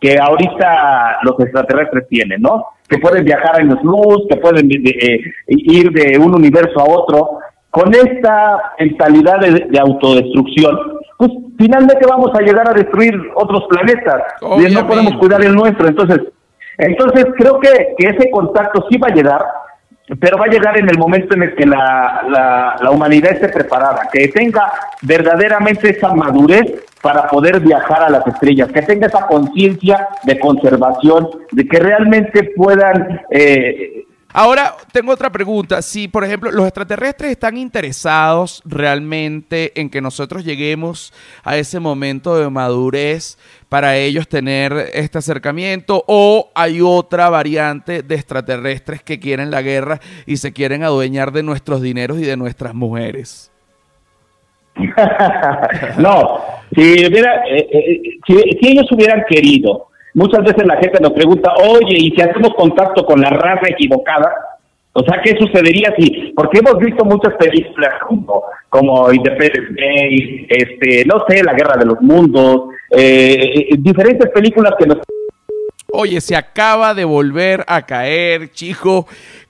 que 0.00 0.18
ahorita 0.18 1.18
los 1.22 1.40
extraterrestres 1.40 2.06
tienen, 2.08 2.42
¿no? 2.42 2.66
Que 2.88 2.98
pueden 2.98 3.24
viajar 3.24 3.60
en 3.60 3.68
los 3.68 3.82
luz, 3.82 4.26
que 4.28 4.36
pueden 4.36 4.70
eh, 4.70 5.20
ir 5.48 5.90
de 5.90 6.18
un 6.18 6.34
universo 6.34 6.80
a 6.80 6.84
otro. 6.84 7.38
Con 7.70 7.94
esta 7.94 8.72
mentalidad 8.78 9.40
de 9.40 9.78
autodestrucción, 9.78 10.78
pues 11.18 11.30
finalmente 11.58 12.06
vamos 12.06 12.30
a 12.34 12.40
llegar 12.42 12.68
a 12.68 12.72
destruir 12.72 13.14
otros 13.34 13.64
planetas 13.68 14.22
y 14.40 14.72
no 14.72 14.86
podemos 14.86 15.14
cuidar 15.18 15.42
el 15.44 15.54
nuestro. 15.54 15.86
Entonces, 15.86 16.20
entonces 16.78 17.26
creo 17.36 17.58
que, 17.60 17.94
que 17.98 18.08
ese 18.08 18.30
contacto 18.30 18.86
sí 18.90 18.98
va 18.98 19.08
a 19.08 19.14
llegar, 19.14 19.44
pero 20.20 20.38
va 20.38 20.44
a 20.44 20.48
llegar 20.48 20.78
en 20.78 20.88
el 20.88 20.98
momento 20.98 21.34
en 21.34 21.42
el 21.42 21.54
que 21.56 21.66
la, 21.66 22.76
la, 22.80 22.90
humanidad 22.90 23.32
esté 23.32 23.48
preparada, 23.48 24.08
que 24.12 24.28
tenga 24.28 24.72
verdaderamente 25.02 25.90
esa 25.90 26.14
madurez 26.14 26.84
para 27.02 27.26
poder 27.26 27.60
viajar 27.60 28.04
a 28.04 28.10
las 28.10 28.24
estrellas, 28.26 28.70
que 28.70 28.82
tenga 28.82 29.08
esa 29.08 29.26
conciencia 29.26 30.08
de 30.22 30.38
conservación, 30.38 31.28
de 31.50 31.66
que 31.66 31.80
realmente 31.80 32.52
puedan 32.56 33.20
eh, 33.30 34.05
Ahora 34.32 34.76
tengo 34.92 35.12
otra 35.12 35.30
pregunta. 35.30 35.80
Si, 35.80 36.08
por 36.08 36.24
ejemplo, 36.24 36.50
los 36.50 36.66
extraterrestres 36.66 37.30
están 37.30 37.56
interesados 37.56 38.62
realmente 38.64 39.72
en 39.80 39.88
que 39.88 40.00
nosotros 40.00 40.44
lleguemos 40.44 41.12
a 41.42 41.56
ese 41.56 41.80
momento 41.80 42.36
de 42.36 42.50
madurez 42.50 43.38
para 43.68 43.96
ellos 43.96 44.28
tener 44.28 44.90
este 44.92 45.18
acercamiento 45.18 46.04
o 46.06 46.50
hay 46.54 46.80
otra 46.82 47.30
variante 47.30 48.02
de 48.02 48.14
extraterrestres 48.14 49.02
que 49.02 49.18
quieren 49.18 49.50
la 49.50 49.62
guerra 49.62 50.00
y 50.26 50.36
se 50.36 50.52
quieren 50.52 50.82
adueñar 50.82 51.32
de 51.32 51.42
nuestros 51.42 51.80
dineros 51.80 52.18
y 52.18 52.22
de 52.22 52.36
nuestras 52.36 52.74
mujeres. 52.74 53.50
no, 55.98 56.40
si, 56.74 56.82
eh, 56.82 57.08
eh, 57.08 58.00
si 58.26 58.68
ellos 58.68 58.86
hubieran 58.92 59.24
querido 59.26 59.88
Muchas 60.16 60.44
veces 60.44 60.66
la 60.66 60.78
gente 60.78 60.98
nos 60.98 61.12
pregunta, 61.12 61.52
oye, 61.58 61.94
¿y 61.98 62.10
si 62.10 62.22
hacemos 62.22 62.54
contacto 62.56 63.04
con 63.04 63.20
la 63.20 63.28
raza 63.28 63.68
equivocada? 63.68 64.32
O 64.94 65.04
sea, 65.04 65.20
¿qué 65.22 65.36
sucedería 65.38 65.92
si? 65.98 66.32
Porque 66.34 66.60
hemos 66.60 66.78
visto 66.78 67.04
muchas 67.04 67.34
películas 67.34 67.90
como, 68.08 68.42
como 68.70 69.12
Independence 69.12 69.74
Day, 69.74 70.46
este, 70.48 71.04
no 71.04 71.22
sé, 71.28 71.44
La 71.44 71.52
Guerra 71.52 71.76
de 71.76 71.84
los 71.84 72.00
Mundos, 72.00 72.70
eh, 72.96 73.68
eh 73.68 73.68
diferentes 73.76 74.30
películas 74.30 74.72
que 74.78 74.86
nos... 74.86 74.98
Oye, 75.92 76.18
se 76.22 76.34
acaba 76.34 76.94
de 76.94 77.04
volver 77.04 77.62
a 77.66 77.84
caer, 77.84 78.50
chico 78.52 79.06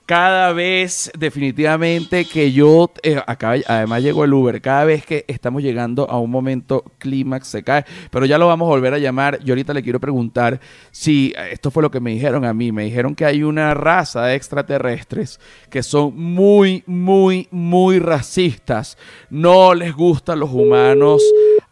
cada 0.07 0.53
vez 0.53 1.11
definitivamente 1.19 2.23
que 2.23 2.53
yo, 2.53 2.89
eh, 3.03 3.21
además 3.67 4.01
llegó 4.01 4.23
el 4.23 4.33
Uber, 4.33 4.61
cada 4.61 4.85
vez 4.85 5.05
que 5.05 5.25
estamos 5.27 5.61
llegando 5.61 6.09
a 6.09 6.17
un 6.17 6.31
momento 6.31 6.85
clímax 6.97 7.49
se 7.49 7.61
cae, 7.61 7.83
pero 8.09 8.25
ya 8.25 8.37
lo 8.37 8.47
vamos 8.47 8.67
a 8.67 8.69
volver 8.69 8.93
a 8.93 8.99
llamar. 8.99 9.43
Yo 9.43 9.51
ahorita 9.51 9.73
le 9.73 9.83
quiero 9.83 9.99
preguntar 9.99 10.61
si 10.91 11.33
esto 11.51 11.71
fue 11.71 11.83
lo 11.83 11.91
que 11.91 11.99
me 11.99 12.11
dijeron 12.11 12.45
a 12.45 12.53
mí, 12.53 12.71
me 12.71 12.85
dijeron 12.85 13.15
que 13.15 13.25
hay 13.25 13.43
una 13.43 13.73
raza 13.73 14.23
de 14.23 14.35
extraterrestres 14.35 15.41
que 15.69 15.83
son 15.83 16.15
muy, 16.15 16.85
muy, 16.87 17.49
muy 17.51 17.99
racistas, 17.99 18.97
no 19.29 19.73
les 19.73 19.93
gustan 19.93 20.39
los 20.39 20.51
humanos 20.51 21.21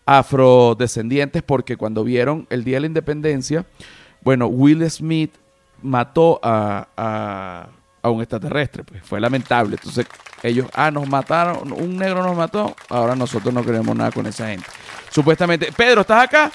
afrodescendientes 0.05 1.41
porque 1.41 1.77
cuando 1.77 2.03
vieron 2.03 2.47
el 2.49 2.65
Día 2.65 2.75
de 2.75 2.81
la 2.81 2.87
Independencia, 2.87 3.65
bueno, 4.23 4.47
Will 4.47 4.91
Smith 4.91 5.31
mató 5.81 6.41
a 6.43 7.69
un 8.09 8.21
extraterrestre. 8.21 8.83
Pues 8.83 9.01
fue 9.03 9.19
lamentable. 9.19 9.75
Entonces 9.75 10.05
ellos, 10.43 10.67
ah, 10.73 10.91
nos 10.91 11.07
mataron, 11.07 11.71
un 11.73 11.97
negro 11.97 12.21
nos 12.23 12.35
mató, 12.35 12.75
ahora 12.89 13.15
nosotros 13.15 13.53
no 13.53 13.63
queremos 13.63 13.95
nada 13.95 14.11
con 14.11 14.25
esa 14.27 14.47
gente. 14.47 14.65
Supuestamente, 15.09 15.71
Pedro, 15.75 16.01
¿estás 16.01 16.23
acá? 16.23 16.51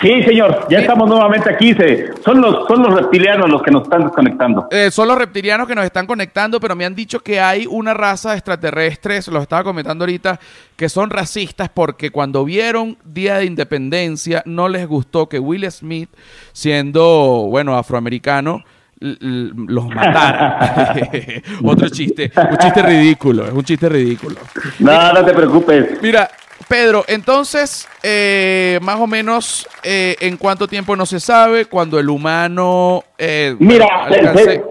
Sí, 0.00 0.22
señor, 0.24 0.66
ya 0.68 0.80
estamos 0.80 1.08
nuevamente 1.08 1.50
aquí. 1.50 1.74
son, 2.22 2.42
los, 2.42 2.66
son 2.68 2.82
los 2.82 2.94
reptilianos 2.94 3.48
los 3.48 3.62
que 3.62 3.70
nos 3.70 3.84
están 3.84 4.04
desconectando. 4.04 4.68
Eh, 4.70 4.90
son 4.90 5.08
los 5.08 5.16
reptilianos 5.16 5.66
que 5.66 5.74
nos 5.74 5.86
están 5.86 6.06
conectando, 6.06 6.60
pero 6.60 6.76
me 6.76 6.84
han 6.84 6.94
dicho 6.94 7.20
que 7.20 7.40
hay 7.40 7.66
una 7.66 7.94
raza 7.94 8.30
de 8.30 8.36
extraterrestres, 8.36 9.28
lo 9.28 9.40
estaba 9.40 9.64
comentando 9.64 10.04
ahorita, 10.04 10.38
que 10.76 10.90
son 10.90 11.08
racistas 11.08 11.70
porque 11.72 12.10
cuando 12.10 12.44
vieron 12.44 12.98
Día 13.04 13.38
de 13.38 13.46
Independencia 13.46 14.42
no 14.44 14.68
les 14.68 14.86
gustó 14.86 15.30
que 15.30 15.38
Will 15.38 15.70
Smith, 15.70 16.10
siendo, 16.52 17.46
bueno, 17.48 17.78
afroamericano, 17.78 18.64
los 19.00 19.86
mataron. 19.88 21.42
Otro 21.64 21.88
chiste, 21.88 22.30
un 22.34 22.56
chiste 22.58 22.82
ridículo, 22.82 23.46
es 23.46 23.52
un 23.52 23.64
chiste 23.64 23.88
ridículo. 23.88 24.36
No, 24.78 25.12
no 25.12 25.24
te 25.24 25.34
preocupes. 25.34 26.02
Mira, 26.02 26.28
Pedro, 26.68 27.04
entonces, 27.06 27.88
eh, 28.02 28.78
más 28.82 28.98
o 28.98 29.06
menos, 29.06 29.68
eh, 29.84 30.16
¿en 30.20 30.36
cuánto 30.36 30.66
tiempo 30.66 30.96
no 30.96 31.06
se 31.06 31.20
sabe 31.20 31.66
cuando 31.66 31.98
el 31.98 32.08
humano... 32.08 33.04
Eh, 33.18 33.54
Mira, 33.58 33.86
se, 34.10 34.62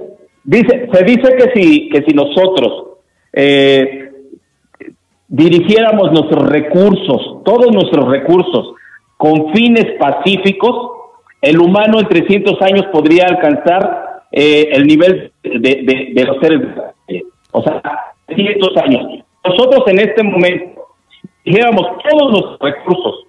dice, 0.43 0.89
se 0.91 1.03
dice 1.03 1.35
que 1.37 1.51
si, 1.53 1.89
que 1.89 2.03
si 2.03 2.13
nosotros 2.13 2.83
dirigiéramos 5.27 6.11
nuestros 6.13 6.47
recursos, 6.47 7.43
todos 7.43 7.71
nuestros 7.73 8.07
recursos, 8.09 8.73
con 9.17 9.53
fines 9.53 9.85
pacíficos, 9.99 10.91
el 11.41 11.59
humano 11.59 11.99
en 11.99 12.07
300 12.07 12.61
años 12.61 12.85
podría 12.91 13.25
alcanzar 13.25 14.04
eh, 14.37 14.67
el 14.73 14.85
nivel 14.85 15.31
de, 15.43 16.11
de, 16.13 16.23
los 16.25 16.37
seres, 16.41 16.61
o 17.51 17.63
sea, 17.63 17.81
300 18.27 18.77
años. 18.77 19.23
Nosotros 19.45 19.83
en 19.87 19.99
este 19.99 20.23
momento, 20.23 20.87
dijéramos 21.45 21.87
todos 22.09 22.31
los 22.33 22.59
recursos 22.59 23.23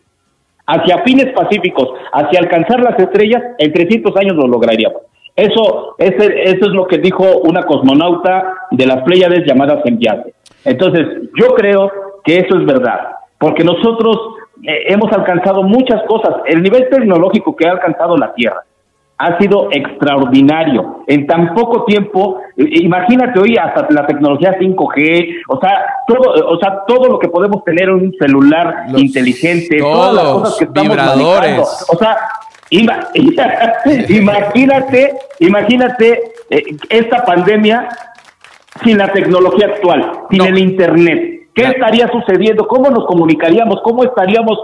hacia 0.66 0.98
fines 1.04 1.32
pacíficos, 1.32 1.90
hacia 2.12 2.40
alcanzar 2.40 2.80
las 2.80 2.98
estrellas, 2.98 3.40
en 3.58 3.72
300 3.72 4.16
años 4.16 4.34
lo 4.34 4.48
lograríamos. 4.48 5.02
Eso, 5.36 5.94
ese, 5.98 6.42
eso 6.42 6.66
es 6.66 6.72
lo 6.72 6.88
que 6.88 6.98
dijo 6.98 7.25
una 7.44 7.62
cosmonauta 7.62 8.54
de 8.72 8.86
las 8.86 9.02
Pléyades 9.04 9.46
llamada 9.46 9.80
Sempiate. 9.84 10.34
Entonces, 10.64 11.06
yo 11.38 11.54
creo 11.54 11.92
que 12.25 12.38
eso 12.38 12.58
es 12.58 12.66
verdad, 12.66 13.10
porque 13.38 13.62
nosotros 13.62 14.18
eh, 14.64 14.86
hemos 14.88 15.12
alcanzado 15.12 15.62
muchas 15.62 16.02
cosas, 16.08 16.34
el 16.46 16.62
nivel 16.62 16.88
tecnológico 16.88 17.54
que 17.54 17.68
ha 17.68 17.72
alcanzado 17.72 18.16
la 18.16 18.34
Tierra, 18.34 18.62
ha 19.18 19.38
sido 19.38 19.68
extraordinario. 19.73 21.02
En 21.06 21.26
tan 21.26 21.54
poco 21.54 21.85
tiempo, 21.85 22.40
imagínate 22.56 23.38
hoy 23.40 23.56
hasta 23.56 23.87
la 23.90 24.06
tecnología 24.06 24.58
5G, 24.58 25.42
o 25.49 25.58
sea, 25.61 25.85
todo, 26.06 26.49
o 26.49 26.58
sea, 26.58 26.82
todo 26.87 27.08
lo 27.08 27.18
que 27.18 27.28
podemos 27.28 27.64
tener 27.64 27.85
en 27.85 27.94
un 27.94 28.14
celular 28.18 28.87
inteligente, 28.94 29.78
todas 29.78 30.14
las 30.14 30.25
cosas 30.25 30.58
que 30.58 30.64
estamos 30.64 30.96
manejando. 30.96 31.62
O 31.62 31.99
sea, 31.99 32.16
imagínate, 34.08 35.14
imagínate 35.38 36.32
eh, 36.50 36.76
esta 36.88 37.25
pandemia 37.25 37.88
sin 38.85 38.99
la 38.99 39.11
tecnología 39.12 39.66
actual, 39.66 40.12
sin 40.30 40.42
el 40.42 40.58
internet. 40.58 41.49
¿Qué 41.54 41.62
estaría 41.62 42.06
sucediendo? 42.08 42.68
¿Cómo 42.68 42.90
nos 42.90 43.06
comunicaríamos? 43.06 43.80
¿Cómo 43.82 44.04
estaríamos? 44.04 44.58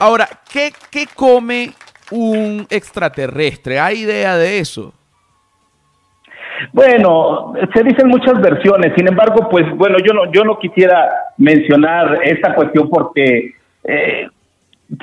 Ahora, 0.00 0.28
¿qué, 0.52 0.72
qué 0.90 1.06
come 1.14 1.72
un 2.12 2.66
extraterrestre? 2.70 3.78
¿Hay 3.80 4.02
idea 4.02 4.36
de 4.36 4.58
eso? 4.58 4.92
Bueno, 6.72 7.54
se 7.74 7.82
dicen 7.82 8.08
muchas 8.08 8.40
versiones, 8.40 8.92
sin 8.96 9.08
embargo, 9.08 9.48
pues 9.50 9.64
bueno, 9.76 9.96
yo 9.98 10.12
no, 10.14 10.30
yo 10.30 10.44
no 10.44 10.58
quisiera 10.58 11.08
mencionar 11.38 12.20
esta 12.22 12.54
cuestión 12.54 12.88
porque 12.88 13.54
eh, 13.84 14.28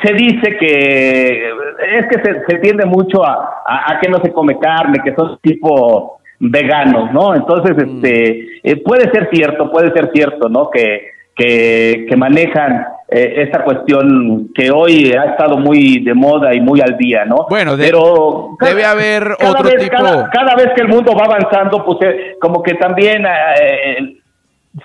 se 0.03 0.13
dice 0.13 0.57
que 0.57 1.49
es 1.49 2.05
que 2.07 2.43
se, 2.47 2.59
tiende 2.59 2.85
mucho 2.85 3.25
a, 3.25 3.63
a, 3.65 3.99
que 3.99 4.09
no 4.09 4.19
se 4.19 4.31
come 4.31 4.57
carne, 4.59 4.99
que 5.03 5.13
son 5.15 5.37
tipo 5.41 6.19
veganos, 6.39 7.11
¿no? 7.11 7.35
Entonces, 7.35 7.75
mm. 7.75 7.95
este, 7.95 8.47
eh, 8.63 8.77
puede 8.77 9.11
ser 9.11 9.29
cierto, 9.31 9.71
puede 9.71 9.91
ser 9.91 10.11
cierto, 10.13 10.47
¿no? 10.47 10.69
Que, 10.69 11.09
que, 11.35 12.05
que 12.09 12.15
manejan 12.15 12.85
eh, 13.11 13.43
esta 13.43 13.63
cuestión 13.63 14.49
que 14.53 14.69
hoy 14.69 15.11
ha 15.13 15.31
estado 15.31 15.57
muy 15.57 16.03
de 16.03 16.13
moda 16.13 16.53
y 16.53 16.61
muy 16.61 16.79
al 16.81 16.95
día, 16.95 17.25
¿no? 17.25 17.47
Bueno, 17.49 17.73
pero 17.77 18.55
debe 18.59 18.85
haber 18.85 19.31
otro 19.31 19.69
tipo. 19.77 19.97
Cada, 20.31 20.55
vez 20.55 20.69
que 20.75 20.81
el 20.81 20.89
mundo 20.89 21.13
va 21.15 21.25
avanzando, 21.25 21.83
pues 21.83 21.97
eh, 22.01 22.37
como 22.39 22.61
que 22.61 22.75
también 22.75 23.25
eh, 23.25 24.17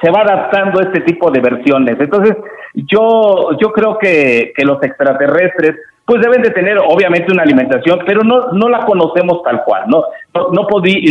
se 0.00 0.10
va 0.10 0.22
adaptando 0.22 0.80
este 0.80 1.00
tipo 1.00 1.30
de 1.30 1.40
versiones. 1.40 1.96
Entonces, 2.00 2.34
Yo, 2.74 3.50
yo 3.60 3.72
creo 3.72 3.98
que, 3.98 4.52
que 4.56 4.64
los 4.64 4.82
extraterrestres 4.82 5.76
pues 6.06 6.20
deben 6.20 6.42
de 6.42 6.50
tener 6.50 6.78
obviamente 6.78 7.32
una 7.32 7.42
alimentación, 7.42 8.00
pero 8.06 8.22
no, 8.22 8.52
no 8.52 8.68
la 8.68 8.84
conocemos 8.84 9.42
tal 9.42 9.64
cual, 9.64 9.84
¿no? 9.86 10.04
No, 10.34 10.48
no, 10.50 10.66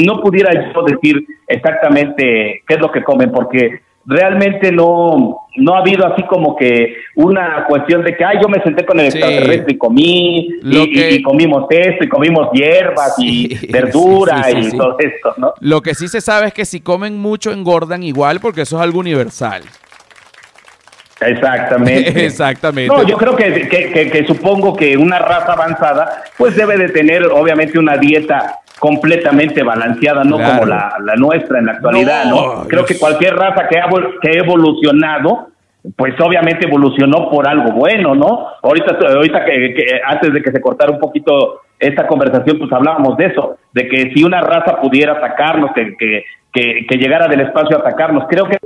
no 0.06 0.22
pudiera 0.22 0.52
yo 0.54 0.84
decir 0.84 1.26
exactamente 1.48 2.62
qué 2.68 2.74
es 2.76 2.80
lo 2.80 2.92
que 2.92 3.04
comen, 3.04 3.32
porque 3.32 3.82
realmente 4.06 4.72
no, 4.72 5.48
no 5.56 5.76
ha 5.76 5.80
habido 5.80 6.06
así 6.06 6.24
como 6.24 6.56
que 6.56 6.96
una 7.16 7.66
cuestión 7.68 8.04
de 8.04 8.16
que, 8.16 8.26
ay, 8.26 8.38
yo 8.42 8.50
me 8.50 8.62
senté 8.62 8.86
con 8.86 9.00
el 9.00 9.08
extraterrestre 9.08 9.74
y 9.74 9.78
comí, 9.78 10.50
y, 10.64 11.22
comimos 11.22 11.66
esto, 11.70 12.04
y 12.04 12.10
comimos 12.10 12.50
hierbas 12.54 13.16
y 13.18 13.68
verdura 13.72 14.50
y 14.52 14.76
todo 14.76 14.98
esto, 15.00 15.34
¿no? 15.38 15.54
Lo 15.60 15.82
que 15.82 15.96
sí 15.96 16.08
se 16.08 16.22
sabe 16.22 16.48
es 16.48 16.54
que 16.54 16.66
si 16.66 16.82
comen 16.82 17.18
mucho 17.18 17.52
engordan 17.52 18.04
igual, 18.04 18.40
porque 18.40 18.62
eso 18.62 18.78
es 18.78 18.84
algo 18.84 19.00
universal. 19.00 19.64
Exactamente. 21.22 22.26
Exactamente. 22.26 22.94
No, 22.94 23.04
yo 23.04 23.18
creo 23.18 23.36
que, 23.36 23.68
que, 23.70 24.26
supongo 24.28 24.76
que 24.76 24.98
una 24.98 25.20
raza 25.20 25.54
avanzada 25.54 26.24
pues 26.38 26.56
debe 26.56 26.78
de 26.78 26.90
tener 26.90 27.24
obviamente 27.28 27.80
una 27.80 27.98
dieta 27.98 28.60
completamente 28.84 29.64
balanceada, 29.64 30.26
no 30.26 30.36
como 30.36 30.66
la, 30.66 30.92
nuestra 31.16 31.60
en 31.60 31.68
la 31.68 31.72
actualidad, 31.72 32.26
¿no? 32.26 32.68
Creo 32.68 32.84
que 32.84 33.00
cualquier 33.00 33.34
raza 33.34 33.66
que 33.70 33.80
ha, 33.80 33.88
que 34.22 34.28
ha 34.28 34.44
evolucionado, 34.44 35.48
pues 35.96 36.20
obviamente 36.20 36.68
evolucionó 36.68 37.30
por 37.30 37.48
algo 37.48 37.72
bueno, 37.72 38.14
¿no? 38.14 38.46
Ahorita, 38.62 38.98
ahorita 39.08 39.46
que, 39.46 40.02
antes 40.06 40.34
de 40.34 40.42
que 40.42 40.52
se 40.52 40.60
cortara 40.60 40.92
un 40.92 41.00
poquito 41.00 41.62
esta 41.80 42.06
conversación, 42.06 42.60
pues 42.60 42.74
hablábamos 42.74 43.16
de 43.16 43.28
eso, 43.28 43.56
de 43.72 43.88
que 43.88 44.12
si 44.14 44.22
una 44.26 44.42
raza 44.42 44.82
pudiera 44.82 45.14
atacarnos, 45.14 45.72
que, 45.74 45.96
que, 46.52 46.86
que 46.86 46.98
llegara 46.98 47.30
del 47.30 47.40
espacio 47.40 47.78
a 47.78 47.80
atacarnos, 47.80 48.26
creo 48.28 48.50
que 48.50 48.58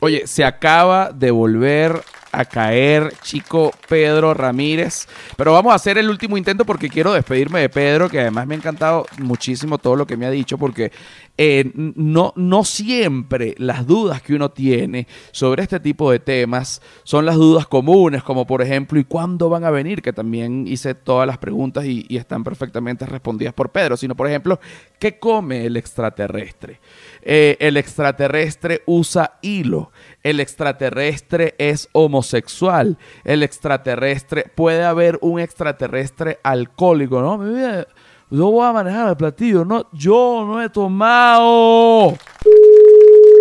Oye, 0.00 0.28
se 0.28 0.44
acaba 0.44 1.10
de 1.12 1.32
volver 1.32 1.94
a 2.32 2.44
caer 2.46 3.14
chico 3.22 3.72
Pedro 3.88 4.34
Ramírez. 4.34 5.06
Pero 5.36 5.52
vamos 5.52 5.72
a 5.72 5.76
hacer 5.76 5.98
el 5.98 6.08
último 6.08 6.36
intento 6.36 6.64
porque 6.64 6.88
quiero 6.88 7.12
despedirme 7.12 7.60
de 7.60 7.68
Pedro, 7.68 8.08
que 8.08 8.20
además 8.20 8.46
me 8.46 8.54
ha 8.54 8.58
encantado 8.58 9.06
muchísimo 9.18 9.78
todo 9.78 9.96
lo 9.96 10.06
que 10.06 10.16
me 10.16 10.26
ha 10.26 10.30
dicho, 10.30 10.58
porque 10.58 10.90
eh, 11.38 11.70
no, 11.74 12.32
no 12.36 12.64
siempre 12.64 13.54
las 13.58 13.86
dudas 13.86 14.20
que 14.20 14.34
uno 14.34 14.50
tiene 14.50 15.06
sobre 15.30 15.62
este 15.62 15.80
tipo 15.80 16.10
de 16.10 16.18
temas 16.18 16.82
son 17.04 17.24
las 17.24 17.36
dudas 17.36 17.66
comunes, 17.66 18.22
como 18.22 18.46
por 18.46 18.60
ejemplo, 18.60 18.98
¿y 18.98 19.04
cuándo 19.04 19.48
van 19.48 19.64
a 19.64 19.70
venir? 19.70 20.02
Que 20.02 20.12
también 20.12 20.66
hice 20.66 20.94
todas 20.94 21.26
las 21.26 21.38
preguntas 21.38 21.84
y, 21.84 22.06
están 22.22 22.44
perfectamente 22.44 23.04
respondidas 23.04 23.52
por 23.52 23.70
Pedro, 23.70 23.96
sino 23.96 24.14
por 24.14 24.28
ejemplo, 24.28 24.60
¿qué 24.98 25.18
come 25.18 25.66
el 25.66 25.76
extraterrestre? 25.76 26.78
Eh, 27.22 27.56
el 27.58 27.76
extraterrestre 27.76 28.82
usa 28.86 29.38
hilo, 29.42 29.90
el 30.22 30.40
extraterrestre 30.40 31.54
es 31.58 31.88
homosexual, 31.92 32.96
el 33.24 33.42
extraterrestre, 33.42 34.50
puede 34.54 34.84
haber 34.84 35.18
un 35.20 35.40
extraterrestre 35.40 36.38
alcohólico, 36.42 37.20
¿no? 37.20 37.38
Mi 37.38 37.54
vida, 37.54 37.86
yo 38.30 38.50
voy 38.50 38.66
a 38.66 38.72
manejar 38.72 39.08
el 39.08 39.16
platillo, 39.16 39.64
no, 39.64 39.86
yo 39.92 40.44
no 40.46 40.62
he 40.62 40.68
tomado, 40.68 42.16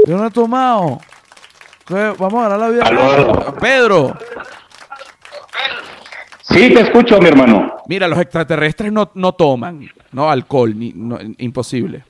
yo 0.05 0.17
no 0.17 0.27
he 0.27 0.31
tomado. 0.31 0.99
Vamos 1.89 2.45
a 2.45 2.49
ganar 2.49 2.59
la 2.59 2.69
vida. 2.69 3.53
Pedro. 3.59 4.17
Sí, 6.41 6.73
te 6.73 6.81
escucho, 6.81 7.19
mi 7.19 7.27
hermano. 7.27 7.77
Mira, 7.87 8.07
los 8.07 8.19
extraterrestres 8.19 8.91
no, 8.91 9.11
no 9.13 9.33
toman, 9.33 9.89
no 10.11 10.29
alcohol, 10.29 10.77
ni, 10.77 10.93
imposible. 11.37 12.03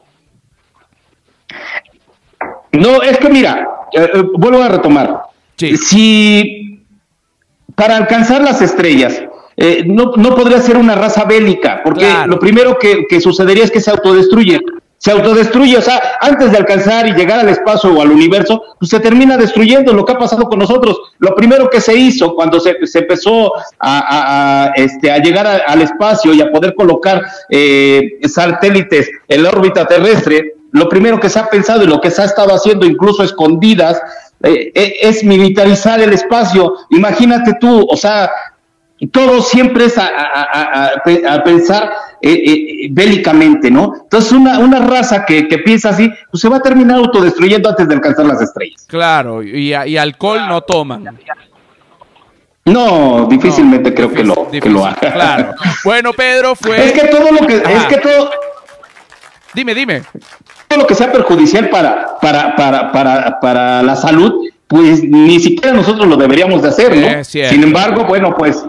No, 2.74 3.02
es 3.02 3.18
que 3.18 3.30
mira, 3.30 3.68
eh, 3.94 4.10
eh, 4.14 4.24
vuelvo 4.34 4.62
a 4.62 4.70
retomar. 4.70 5.24
Si 5.58 6.80
para 7.76 7.98
alcanzar 7.98 8.42
las 8.42 8.62
estrellas 8.62 9.22
eh, 9.58 9.84
no, 9.86 10.14
no, 10.16 10.36
podría 10.36 10.60
ser 10.60 10.78
una 10.78 10.96
raza 10.96 11.26
bélica, 11.26 11.82
porque 11.84 12.08
lo 12.26 12.40
primero 12.40 12.78
que, 12.80 13.22
sucedería 13.22 13.64
es 13.64 13.72
que 13.72 13.82
se 13.82 13.92
autodestruye. 13.92 14.60
Se 14.98 15.12
autodestruye, 15.12 15.78
o 15.78 15.82
sea, 15.82 16.00
antes 16.22 16.52
de 16.52 16.58
alcanzar 16.58 17.08
y 17.08 17.14
llegar 17.14 17.40
al 17.40 17.50
espacio 17.50 17.92
o 17.92 18.02
al 18.02 18.12
universo, 18.12 18.62
pues 18.80 18.90
se 18.92 19.00
termina 19.00 19.36
destruyendo 19.36 19.94
lo 19.94 20.06
que 20.06 20.14
ha 20.14 20.18
pasado 20.18 20.44
con 20.44 20.60
nosotros. 20.60 21.00
Lo 21.18 21.36
primero 21.36 21.70
que 21.72 21.82
se 21.82 21.96
hizo 21.96 22.36
cuando 22.36 22.60
se, 22.60 22.78
empezó 22.94 23.52
a, 23.80 24.72
este, 24.76 25.12
a 25.12 25.18
llegar 25.18 25.48
al 25.48 25.82
espacio 25.82 26.34
y 26.36 26.42
a 26.42 26.52
poder 26.52 26.76
colocar 26.76 27.24
satélites 28.24 29.10
en 29.28 29.44
la 29.44 29.50
órbita 29.50 29.86
terrestre, 29.86 30.54
lo 30.72 30.88
primero 30.90 31.20
que 31.20 31.30
se 31.30 31.40
ha 31.40 31.50
pensado 31.50 31.84
y 31.84 31.88
lo 31.88 32.00
que 32.00 32.12
se 32.12 32.22
ha 32.22 32.26
estado 32.26 32.54
haciendo 32.54 32.86
incluso 32.86 33.24
escondidas 33.24 34.02
eh, 34.44 34.72
eh, 34.74 34.94
es 35.02 35.24
militarizar 35.24 36.02
el 36.02 36.14
espacio. 36.14 36.76
Imagínate 36.90 37.56
tú, 37.60 37.86
o 37.90 37.98
sea, 37.98 38.32
todo 39.12 39.42
siempre 39.42 39.86
es 39.86 39.98
a, 39.98 41.42
pensar 41.44 41.92
eh, 42.22 42.88
bélicamente, 42.92 43.70
¿no? 43.70 43.94
Entonces 44.04 44.32
una, 44.32 44.60
una 44.60 44.80
raza 44.80 45.26
que, 45.26 45.44
piensa 45.64 45.90
así, 45.90 46.10
pues 46.32 46.42
se 46.42 46.50
va 46.50 46.58
a 46.58 46.62
terminar 46.62 46.98
autodestruyendo 46.98 47.70
antes 47.70 47.88
de 47.88 47.96
alcanzar 47.96 48.26
las 48.26 48.42
estrellas. 48.42 48.86
Claro, 48.88 49.44
y, 49.44 49.74
alcohol 49.74 50.48
no 50.48 50.62
toman. 50.62 51.20
No, 52.64 53.26
difícilmente 53.28 53.94
creo 53.94 54.12
que 54.12 54.24
lo, 54.24 54.50
que 54.50 54.70
lo 54.70 54.86
haga. 54.86 55.12
Claro. 55.12 55.56
Bueno, 55.84 56.14
Pedro 56.14 56.56
fue. 56.56 56.86
Es 56.86 56.92
que 56.94 57.08
todo 57.08 57.32
lo 57.32 57.48
que. 57.48 57.56
Es 57.56 57.86
que 57.86 57.98
todo. 57.98 58.30
Dime, 59.54 59.74
dime 59.74 60.04
lo 60.78 60.88
que 60.88 60.96
sea 60.96 61.12
perjudicial 61.12 61.70
para, 61.70 62.18
para, 62.22 62.56
para, 62.56 62.92
para, 62.92 63.40
para 63.40 63.84
la 63.84 63.96
salud, 63.96 64.48
pues 64.68 65.04
ni 65.04 65.40
siquiera 65.40 65.76
nosotros 65.76 66.08
lo 66.08 66.16
deberíamos 66.16 66.62
de 66.62 66.70
hacer, 66.70 66.96
¿no? 66.96 67.24
Sin 67.24 67.64
embargo, 67.64 68.06
bueno, 68.06 68.36
pues, 68.38 68.64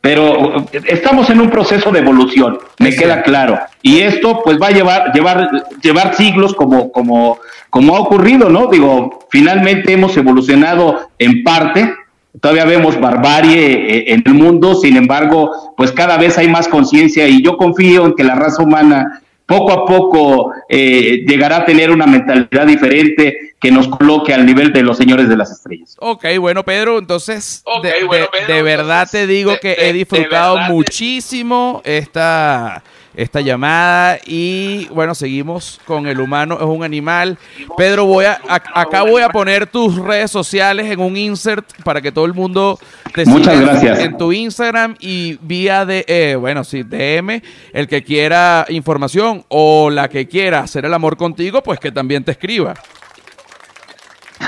pero 0.00 0.66
estamos 0.72 1.30
en 1.30 1.40
un 1.40 1.50
proceso 1.50 1.90
de 1.90 2.00
evolución, 2.00 2.58
me 2.78 2.94
queda 2.94 3.22
claro. 3.22 3.58
Y 3.82 4.00
esto, 4.00 4.40
pues, 4.44 4.60
va 4.60 4.68
a 4.68 4.72
llevar, 4.72 5.12
llevar, 5.12 5.48
llevar 5.82 6.14
siglos 6.14 6.54
como, 6.54 6.90
como, 6.90 7.38
como 7.70 7.96
ha 7.96 8.00
ocurrido, 8.00 8.48
¿no? 8.48 8.66
Digo, 8.66 9.26
finalmente 9.30 9.92
hemos 9.92 10.16
evolucionado 10.16 11.10
en 11.18 11.44
parte, 11.44 11.94
todavía 12.40 12.64
vemos 12.64 13.00
barbarie 13.00 13.64
eh, 13.64 14.04
en 14.12 14.22
el 14.26 14.34
mundo, 14.34 14.74
sin 14.74 14.96
embargo, 14.96 15.74
pues 15.76 15.92
cada 15.92 16.16
vez 16.16 16.38
hay 16.38 16.48
más 16.48 16.68
conciencia 16.68 17.28
y 17.28 17.42
yo 17.42 17.56
confío 17.56 18.06
en 18.06 18.14
que 18.14 18.24
la 18.24 18.34
raza 18.34 18.62
humana 18.62 19.22
poco 19.46 19.72
a 19.72 19.86
poco 19.86 20.52
eh, 20.68 21.24
llegará 21.26 21.58
a 21.58 21.64
tener 21.64 21.90
una 21.90 22.06
mentalidad 22.06 22.66
diferente 22.66 23.54
que 23.60 23.70
nos 23.70 23.88
coloque 23.88 24.34
al 24.34 24.44
nivel 24.44 24.72
de 24.72 24.82
los 24.82 24.98
señores 24.98 25.28
de 25.28 25.36
las 25.36 25.50
estrellas. 25.50 25.96
Ok, 26.00 26.26
bueno 26.38 26.64
Pedro, 26.64 26.98
entonces 26.98 27.64
de, 27.82 28.62
verdad 28.62 29.08
te 29.10 29.26
digo 29.26 29.56
que 29.60 29.76
he 29.78 29.92
disfrutado 29.92 30.58
muchísimo 30.72 31.80
esta 31.84 32.82
esta 33.16 33.40
llamada 33.40 34.18
y 34.26 34.86
bueno, 34.88 35.14
seguimos 35.14 35.80
con 35.86 36.06
el 36.06 36.20
humano 36.20 36.56
es 36.56 36.66
un 36.66 36.84
animal. 36.84 37.38
Pedro, 37.76 38.04
voy 38.04 38.26
a, 38.26 38.38
acá 38.46 39.02
voy 39.02 39.22
a 39.22 39.30
poner 39.30 39.66
tus 39.66 39.96
redes 39.96 40.30
sociales 40.30 40.90
en 40.90 41.00
un 41.00 41.16
insert 41.16 41.66
para 41.82 42.00
que 42.02 42.12
todo 42.12 42.26
el 42.26 42.34
mundo 42.34 42.78
te 43.14 43.24
Muchas 43.24 43.58
gracias. 43.60 43.98
en 44.00 44.18
tu 44.18 44.32
Instagram 44.32 44.96
y 45.00 45.38
vía 45.40 45.86
de 45.86 46.04
eh, 46.06 46.36
bueno, 46.38 46.62
sí, 46.62 46.82
DM, 46.82 47.40
el 47.72 47.88
que 47.88 48.04
quiera 48.04 48.66
información 48.68 49.44
o 49.48 49.90
la 49.90 50.08
que 50.08 50.28
quiera 50.28 50.60
hacer 50.60 50.84
el 50.84 50.92
amor 50.92 51.16
contigo, 51.16 51.62
pues 51.62 51.80
que 51.80 51.90
también 51.90 52.22
te 52.22 52.32
escriba. 52.32 52.74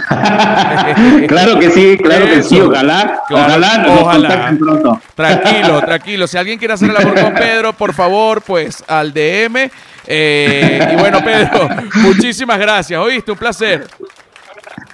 claro 1.29 1.59
que 1.59 1.71
sí, 1.71 1.99
claro 1.99 2.27
que 2.27 2.43
sí, 2.43 2.61
ojalá, 2.61 3.23
ojalá 3.31 3.87
ojalá. 4.01 4.57
pronto. 4.59 5.01
Tranquilo, 5.15 5.81
tranquilo. 5.81 6.27
Si 6.27 6.39
alguien 6.39 6.59
quiere 6.59 6.75
hacer 6.75 6.91
el 6.91 6.97
amor 6.97 7.21
con 7.21 7.35
Pedro, 7.35 7.73
por 7.73 7.95
favor, 7.95 8.43
pues 8.43 8.83
al 8.87 9.13
DM. 9.13 9.71
Eh, 10.07 10.89
y 10.93 10.97
bueno, 10.97 11.23
Pedro, 11.23 11.69
muchísimas 11.97 12.59
gracias. 12.59 12.99
¿Oíste? 13.01 13.33
Un 13.33 13.39
placer. 13.39 13.87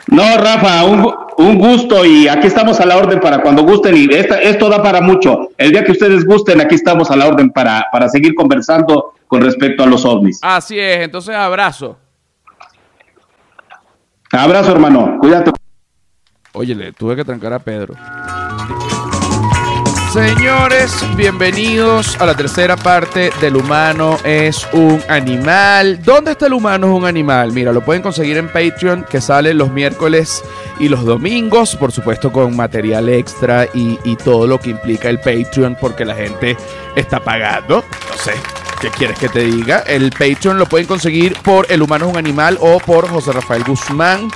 No, 0.09 0.37
Rafa, 0.37 0.85
un, 0.85 1.59
gusto 1.59 2.05
y 2.05 2.29
aquí 2.29 2.47
estamos 2.47 2.79
a 2.79 2.87
la 2.87 2.97
orden 2.97 3.21
para 3.21 3.41
cuando 3.43 3.63
gusten 3.63 3.97
y 3.97 4.09
esto 4.13 4.69
da 4.69 4.83
para 4.83 5.01
mucho. 5.01 5.51
El 5.57 5.73
día 5.73 5.83
que 5.83 5.93
ustedes 5.93 6.25
gusten, 6.25 6.61
aquí 6.61 6.75
estamos 6.75 7.11
a 7.11 7.17
la 7.17 7.27
orden 7.27 7.51
para, 7.51 7.87
para 7.91 8.09
seguir 8.09 8.35
conversando 8.35 9.15
con 9.27 9.43
respecto 9.43 9.83
a 9.83 9.87
los 9.87 10.05
ovnis. 10.05 10.39
Así 10.43 10.79
es, 10.79 11.01
entonces 11.01 11.35
abrazo. 11.35 11.97
Abrazo, 14.39 14.73
hermano. 14.73 15.17
Cuídate. 15.21 15.53
Oye, 16.53 16.75
le 16.75 16.93
tuve 16.93 17.17
que 17.17 17.25
trancar 17.25 17.53
a 17.53 17.59
Pedro. 17.59 17.95
Señores, 20.13 21.05
bienvenidos 21.17 22.21
a 22.21 22.27
la 22.27 22.37
tercera 22.37 22.77
parte 22.77 23.33
del 23.41 23.57
humano 23.57 24.17
es 24.23 24.65
un 24.73 25.03
animal. 25.09 26.01
¿Dónde 26.05 26.31
está 26.31 26.47
el 26.47 26.53
humano 26.53 26.87
es 26.87 26.93
un 26.93 27.05
animal? 27.05 27.51
Mira, 27.51 27.73
lo 27.73 27.85
pueden 27.85 28.01
conseguir 28.01 28.37
en 28.37 28.47
Patreon, 28.47 29.07
que 29.11 29.21
sale 29.21 29.55
los 29.55 29.73
miércoles 29.73 30.45
y 30.79 30.89
los 30.89 31.05
domingos, 31.05 31.75
por 31.75 31.91
supuesto 31.91 32.31
con 32.31 32.55
material 32.55 33.09
extra 33.09 33.67
y, 33.75 33.99
y 34.05 34.15
todo 34.15 34.47
lo 34.47 34.61
que 34.61 34.71
implica 34.71 35.09
el 35.09 35.19
Patreon, 35.19 35.77
porque 35.81 36.05
la 36.05 36.15
gente 36.15 36.57
está 36.95 37.19
pagando. 37.19 37.83
No 38.09 38.17
sé, 38.17 38.35
¿Qué 38.85 38.91
quieres 38.91 39.19
que 39.19 39.31
te 39.31 39.45
diga? 39.45 39.79
El 39.87 40.11
Patreon 40.11 40.59
lo 40.59 40.67
pueden 40.67 40.87
conseguir 40.87 41.39
por 41.41 41.65
El 41.73 41.81
Humano 41.81 42.05
es 42.05 42.13
un 42.13 42.19
Animal 42.19 42.59
o 42.61 42.79
por 42.81 43.09
José 43.09 43.33
Rafael 43.33 43.65
Guzmán. 43.65 44.29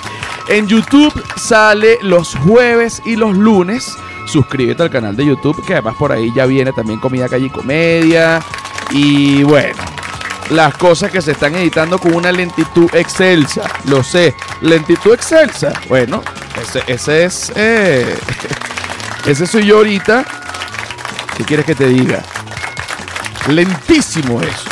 En 0.48 0.66
YouTube 0.66 1.12
sale 1.36 1.98
los 2.00 2.34
jueves 2.34 3.02
y 3.04 3.16
los 3.16 3.36
lunes. 3.36 3.94
Suscríbete 4.24 4.84
al 4.84 4.88
canal 4.88 5.14
de 5.14 5.26
YouTube, 5.26 5.62
que 5.66 5.74
además 5.74 5.96
por 5.98 6.12
ahí 6.12 6.32
ya 6.34 6.46
viene 6.46 6.72
también 6.72 6.98
Comida 6.98 7.28
Calle 7.28 7.44
y 7.44 7.50
Comedia. 7.50 8.40
Y 8.90 9.42
bueno, 9.42 9.76
las 10.48 10.74
cosas 10.78 11.10
que 11.10 11.20
se 11.20 11.32
están 11.32 11.54
editando 11.54 11.98
con 11.98 12.14
una 12.14 12.32
lentitud 12.32 12.88
excelsa. 12.94 13.64
Lo 13.84 14.02
sé, 14.02 14.34
lentitud 14.62 15.12
excelsa. 15.12 15.74
Bueno, 15.90 16.22
ese, 16.58 16.82
ese 16.86 17.24
es. 17.24 17.52
Eh, 17.54 18.16
ese 19.26 19.46
soy 19.46 19.66
yo 19.66 19.76
ahorita. 19.76 20.24
¿Qué 21.36 21.44
quieres 21.44 21.66
que 21.66 21.74
te 21.74 21.86
diga? 21.86 22.22
Lentísimo 23.48 24.42
eso. 24.42 24.68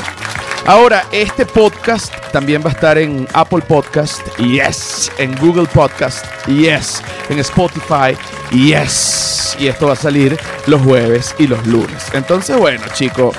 Ahora, 0.67 1.07
este 1.11 1.47
podcast 1.47 2.13
también 2.31 2.61
va 2.61 2.69
a 2.69 2.73
estar 2.73 2.99
en 2.99 3.27
Apple 3.33 3.63
Podcast, 3.63 4.21
yes, 4.37 5.11
en 5.17 5.35
Google 5.37 5.67
Podcast, 5.67 6.27
yes, 6.47 7.03
en 7.31 7.39
Spotify, 7.39 8.17
yes. 8.51 9.57
Y 9.59 9.69
esto 9.69 9.87
va 9.87 9.95
a 9.95 9.97
salir 9.97 10.39
los 10.67 10.83
jueves 10.83 11.35
y 11.39 11.47
los 11.47 11.65
lunes. 11.67 12.05
Entonces, 12.13 12.59
bueno, 12.59 12.83
chicos, 12.93 13.35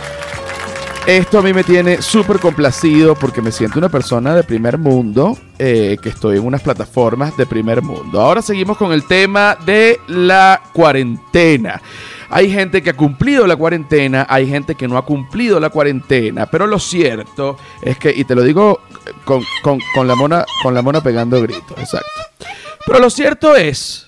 esto 1.07 1.39
a 1.39 1.41
mí 1.41 1.53
me 1.53 1.63
tiene 1.63 2.01
súper 2.01 2.37
complacido 2.37 3.15
porque 3.15 3.41
me 3.41 3.53
siento 3.53 3.79
una 3.79 3.87
persona 3.87 4.35
de 4.35 4.43
primer 4.43 4.77
mundo, 4.77 5.37
eh, 5.57 5.97
que 6.01 6.09
estoy 6.09 6.37
en 6.37 6.45
unas 6.45 6.61
plataformas 6.61 7.37
de 7.37 7.45
primer 7.45 7.81
mundo. 7.81 8.19
Ahora 8.19 8.41
seguimos 8.41 8.75
con 8.75 8.91
el 8.91 9.05
tema 9.05 9.57
de 9.65 10.01
la 10.09 10.61
cuarentena. 10.73 11.81
Hay 12.29 12.51
gente 12.51 12.83
que 12.83 12.89
ha 12.89 12.93
cumplido 12.93 13.47
la 13.47 13.55
cuarentena, 13.55 14.27
hay 14.29 14.49
gente 14.49 14.75
que 14.75 14.85
no 14.85 14.97
ha 14.97 15.05
cumplido 15.05 15.61
la 15.61 15.69
cuarentena, 15.69 16.45
pero 16.45 16.67
lo 16.67 16.77
cierto 16.77 17.57
es 17.81 17.97
que, 17.97 18.11
y 18.13 18.25
te 18.25 18.35
lo 18.35 18.43
digo 18.43 18.81
con, 19.23 20.07
la, 20.07 20.15
mona, 20.15 20.45
con 20.61 20.73
la 20.73 20.81
mona 20.81 21.01
pegando 21.01 21.41
gritos, 21.41 21.77
exacto. 21.77 22.21
Pero 22.85 22.99
lo 22.99 23.09
cierto 23.09 23.55
es 23.55 24.07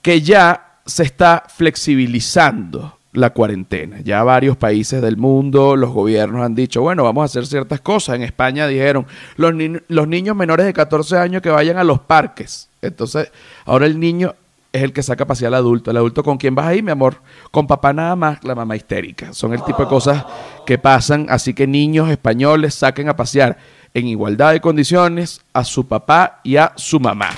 que 0.00 0.22
ya 0.22 0.78
se 0.86 1.02
está 1.02 1.42
flexibilizando 1.52 2.95
la 3.16 3.30
cuarentena. 3.30 4.00
Ya 4.04 4.22
varios 4.22 4.56
países 4.56 5.02
del 5.02 5.16
mundo, 5.16 5.74
los 5.74 5.90
gobiernos 5.90 6.44
han 6.44 6.54
dicho, 6.54 6.82
bueno, 6.82 7.04
vamos 7.04 7.22
a 7.22 7.24
hacer 7.24 7.46
ciertas 7.46 7.80
cosas. 7.80 8.16
En 8.16 8.22
España 8.22 8.66
dijeron, 8.66 9.06
los, 9.36 9.52
los 9.88 10.08
niños 10.08 10.36
menores 10.36 10.66
de 10.66 10.72
14 10.72 11.18
años 11.18 11.42
que 11.42 11.50
vayan 11.50 11.78
a 11.78 11.84
los 11.84 12.00
parques. 12.00 12.68
Entonces, 12.82 13.32
ahora 13.64 13.86
el 13.86 13.98
niño 13.98 14.34
es 14.72 14.82
el 14.82 14.92
que 14.92 15.02
saca 15.02 15.24
a 15.24 15.26
pasear 15.26 15.48
al 15.48 15.60
adulto. 15.60 15.90
El 15.90 15.96
adulto 15.96 16.22
con 16.22 16.36
quién 16.36 16.54
vas 16.54 16.66
ahí, 16.66 16.82
mi 16.82 16.90
amor, 16.90 17.16
con 17.50 17.66
papá 17.66 17.92
nada 17.92 18.14
más, 18.14 18.44
la 18.44 18.54
mamá 18.54 18.76
histérica. 18.76 19.32
Son 19.32 19.52
el 19.54 19.62
tipo 19.64 19.82
de 19.82 19.88
cosas 19.88 20.24
que 20.66 20.78
pasan, 20.78 21.26
así 21.30 21.54
que 21.54 21.66
niños 21.66 22.10
españoles 22.10 22.74
saquen 22.74 23.08
a 23.08 23.16
pasear 23.16 23.56
en 23.94 24.06
igualdad 24.06 24.52
de 24.52 24.60
condiciones 24.60 25.40
a 25.54 25.64
su 25.64 25.86
papá 25.86 26.40
y 26.44 26.56
a 26.56 26.72
su 26.76 27.00
mamá. 27.00 27.30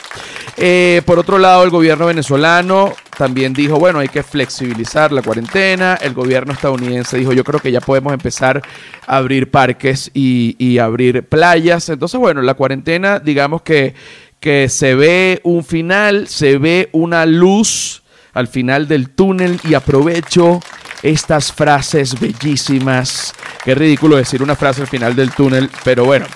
Eh, 0.60 1.02
por 1.06 1.18
otro 1.18 1.38
lado, 1.38 1.62
el 1.62 1.70
gobierno 1.70 2.06
venezolano 2.06 2.94
también 3.16 3.52
dijo, 3.52 3.78
bueno, 3.78 4.00
hay 4.00 4.08
que 4.08 4.22
flexibilizar 4.22 5.12
la 5.12 5.22
cuarentena. 5.22 5.96
El 6.00 6.14
gobierno 6.14 6.52
estadounidense 6.52 7.16
dijo, 7.16 7.32
yo 7.32 7.44
creo 7.44 7.60
que 7.60 7.70
ya 7.70 7.80
podemos 7.80 8.12
empezar 8.12 8.60
a 9.06 9.16
abrir 9.16 9.50
parques 9.50 10.10
y, 10.14 10.56
y 10.58 10.78
abrir 10.78 11.22
playas. 11.22 11.88
Entonces, 11.88 12.18
bueno, 12.18 12.42
la 12.42 12.54
cuarentena, 12.54 13.20
digamos 13.20 13.62
que 13.62 13.94
que 14.40 14.68
se 14.68 14.94
ve 14.94 15.40
un 15.42 15.64
final, 15.64 16.28
se 16.28 16.58
ve 16.58 16.88
una 16.92 17.26
luz 17.26 18.02
al 18.34 18.46
final 18.46 18.86
del 18.86 19.10
túnel 19.10 19.60
y 19.64 19.74
aprovecho 19.74 20.60
estas 21.02 21.52
frases 21.52 22.18
bellísimas. 22.18 23.34
Qué 23.64 23.74
ridículo 23.74 24.16
decir 24.16 24.42
una 24.42 24.56
frase 24.56 24.82
al 24.82 24.86
final 24.88 25.16
del 25.16 25.32
túnel, 25.32 25.70
pero 25.84 26.04
bueno, 26.04 26.26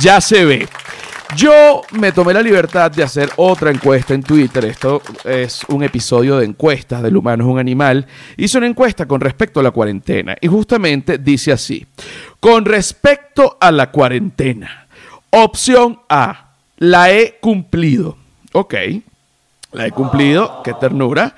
ya 0.00 0.20
se 0.20 0.44
ve. 0.44 0.68
Yo 1.36 1.82
me 1.92 2.12
tomé 2.12 2.34
la 2.34 2.42
libertad 2.42 2.90
de 2.90 3.02
hacer 3.02 3.30
otra 3.36 3.70
encuesta 3.70 4.14
en 4.14 4.22
Twitter. 4.22 4.64
Esto 4.64 5.00
es 5.24 5.62
un 5.68 5.84
episodio 5.84 6.38
de 6.38 6.44
encuestas 6.44 7.02
del 7.02 7.16
humano 7.16 7.44
es 7.44 7.50
un 7.50 7.58
animal. 7.58 8.06
Hice 8.36 8.58
una 8.58 8.66
encuesta 8.66 9.06
con 9.06 9.20
respecto 9.20 9.60
a 9.60 9.62
la 9.62 9.70
cuarentena 9.70 10.36
y 10.40 10.48
justamente 10.48 11.18
dice 11.18 11.52
así. 11.52 11.86
Con 12.40 12.64
respecto 12.64 13.56
a 13.60 13.70
la 13.70 13.90
cuarentena, 13.90 14.88
opción 15.30 16.00
A, 16.08 16.54
la 16.78 17.12
he 17.12 17.38
cumplido. 17.40 18.16
Ok, 18.52 18.74
la 19.72 19.86
he 19.86 19.92
cumplido, 19.92 20.62
qué 20.64 20.74
ternura. 20.74 21.36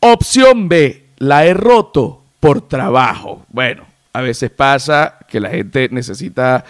Opción 0.00 0.68
B, 0.68 1.06
la 1.18 1.46
he 1.46 1.54
roto 1.54 2.22
por 2.40 2.62
trabajo. 2.62 3.44
Bueno, 3.48 3.84
a 4.12 4.22
veces 4.22 4.50
pasa 4.50 5.18
que 5.28 5.38
la 5.38 5.50
gente 5.50 5.88
necesita, 5.92 6.64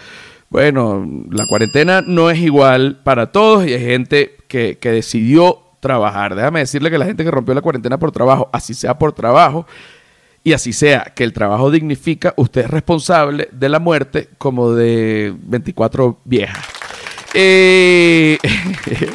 bueno, 0.51 1.07
la 1.31 1.45
cuarentena 1.47 2.03
no 2.05 2.29
es 2.29 2.37
igual 2.37 2.99
para 3.03 3.31
todos 3.31 3.65
y 3.65 3.73
hay 3.73 3.79
gente 3.79 4.35
que, 4.49 4.77
que 4.77 4.91
decidió 4.91 5.59
trabajar. 5.79 6.35
Déjame 6.35 6.59
decirle 6.59 6.91
que 6.91 6.97
la 6.97 7.05
gente 7.05 7.23
que 7.23 7.31
rompió 7.31 7.55
la 7.55 7.61
cuarentena 7.61 7.97
por 7.97 8.11
trabajo, 8.11 8.49
así 8.51 8.73
sea 8.73 8.99
por 8.99 9.13
trabajo, 9.13 9.65
y 10.43 10.51
así 10.51 10.73
sea 10.73 11.13
que 11.15 11.23
el 11.23 11.31
trabajo 11.31 11.71
dignifica, 11.71 12.33
usted 12.35 12.65
es 12.65 12.69
responsable 12.69 13.47
de 13.53 13.69
la 13.69 13.79
muerte 13.79 14.27
como 14.37 14.73
de 14.73 15.33
24 15.41 16.19
viejas. 16.25 16.65
Eh, 17.33 18.37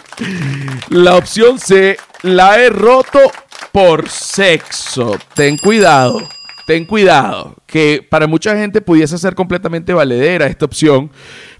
la 0.88 1.16
opción 1.16 1.58
C, 1.58 1.98
la 2.22 2.62
he 2.62 2.70
roto 2.70 3.20
por 3.72 4.08
sexo. 4.08 5.18
Ten 5.34 5.58
cuidado, 5.58 6.18
ten 6.66 6.84
cuidado, 6.84 7.54
que 7.64 8.06
para 8.06 8.26
mucha 8.26 8.56
gente 8.56 8.80
pudiese 8.80 9.16
ser 9.16 9.34
completamente 9.34 9.94
valedera 9.94 10.46
esta 10.46 10.66
opción, 10.66 11.10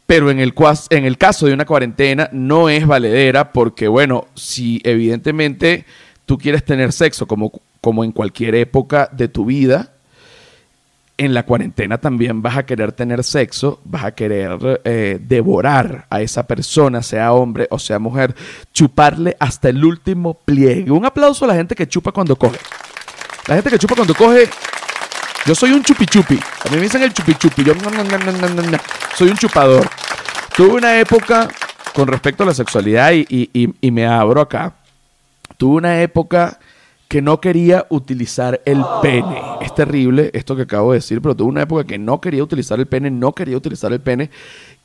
pero 0.05 0.31
en 0.31 0.41
el, 0.41 0.53
en 0.91 1.05
el 1.05 1.17
caso 1.17 1.47
de 1.47 1.55
una 1.55 1.65
cuarentena 1.65 2.29
no 2.33 2.69
es 2.69 2.87
valedera 2.87 3.53
porque, 3.53 3.89
bueno, 3.89 4.27
si 4.35 4.81
evidentemente 4.85 5.85
tú 6.27 6.37
quieres 6.37 6.65
tener 6.65 6.93
sexo 6.93 7.27
como, 7.27 7.53
como 7.81 8.05
en 8.05 8.11
cualquier 8.11 8.57
época 8.57 9.09
de 9.13 9.29
tu 9.29 9.45
vida, 9.45 9.93
en 11.19 11.35
la 11.35 11.45
cuarentena 11.45 11.99
también 11.99 12.43
vas 12.43 12.57
a 12.57 12.67
querer 12.67 12.93
tener 12.93 13.25
sexo, 13.25 13.81
vas 13.85 14.05
a 14.05 14.13
querer 14.13 14.81
eh, 14.85 15.19
devorar 15.23 16.07
a 16.11 16.21
esa 16.21 16.47
persona, 16.47 17.01
sea 17.03 17.33
hombre 17.33 17.69
o 17.71 17.79
sea 17.79 17.99
mujer, 17.99 18.35
chuparle 18.75 19.37
hasta 19.39 19.69
el 19.69 19.85
último 19.85 20.35
pliegue. 20.35 20.91
Un 20.91 21.07
aplauso 21.07 21.45
a 21.45 21.49
la 21.49 21.55
gente 21.55 21.75
que 21.75 21.89
chupa 21.89 22.13
cuando 22.13 22.37
coge. 22.37 22.59
La 23.47 23.55
gente 23.55 23.71
que 23.71 23.79
chupa 23.79 23.95
cuando 23.95 24.15
coge, 24.15 24.49
yo 25.47 25.55
soy 25.55 25.73
un 25.73 25.83
chupi 25.83 26.07
chupi. 26.07 26.35
A 26.65 26.71
mí 26.71 26.77
me 26.77 26.83
dicen 26.83 27.03
el 27.03 27.13
chupi 27.13 27.35
chupi. 27.35 27.65
Yo 27.65 27.75
soy 29.17 29.29
un 29.29 29.37
chupador. 29.37 29.89
Tuve 30.57 30.75
una 30.75 30.99
época 30.99 31.49
con 31.95 32.09
respecto 32.09 32.43
a 32.43 32.47
la 32.47 32.55
sexualidad 32.55 33.13
y, 33.13 33.75
y 33.81 33.91
me 33.91 34.07
abro 34.07 34.41
acá. 34.41 34.75
Tuve 35.57 35.77
una 35.77 36.03
época 36.03 36.59
que 37.09 37.23
no 37.23 37.41
quería 37.41 37.87
utilizar 37.91 38.61
el 38.65 38.85
pene. 39.01 39.41
Es 39.61 39.75
terrible 39.75 40.31
esto 40.35 40.57
que 40.57 40.63
acabo 40.63 40.93
de 40.93 40.99
decir, 40.99 41.23
pero 41.23 41.37
tuve 41.37 41.49
una 41.49 41.63
época 41.63 41.85
que 41.85 41.99
no 41.99 42.21
quería 42.21 42.43
utilizar 42.43 42.81
el 42.81 42.87
pene, 42.87 43.11
no 43.11 43.33
quería 43.33 43.57
utilizar 43.57 43.93
el 43.93 44.01
pene. 44.01 44.31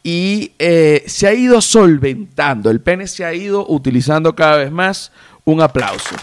Y 0.04 0.52
eh, 0.60 1.04
se 1.08 1.28
ha 1.28 1.34
ido 1.34 1.62
solventando, 1.62 2.70
el 2.70 2.82
pene 2.82 3.08
se 3.08 3.26
ha 3.26 3.34
ido 3.34 3.66
utilizando 3.68 4.36
cada 4.36 4.58
vez 4.58 4.72
más. 4.72 5.12
Un 5.44 5.60
aplauso. 5.62 6.16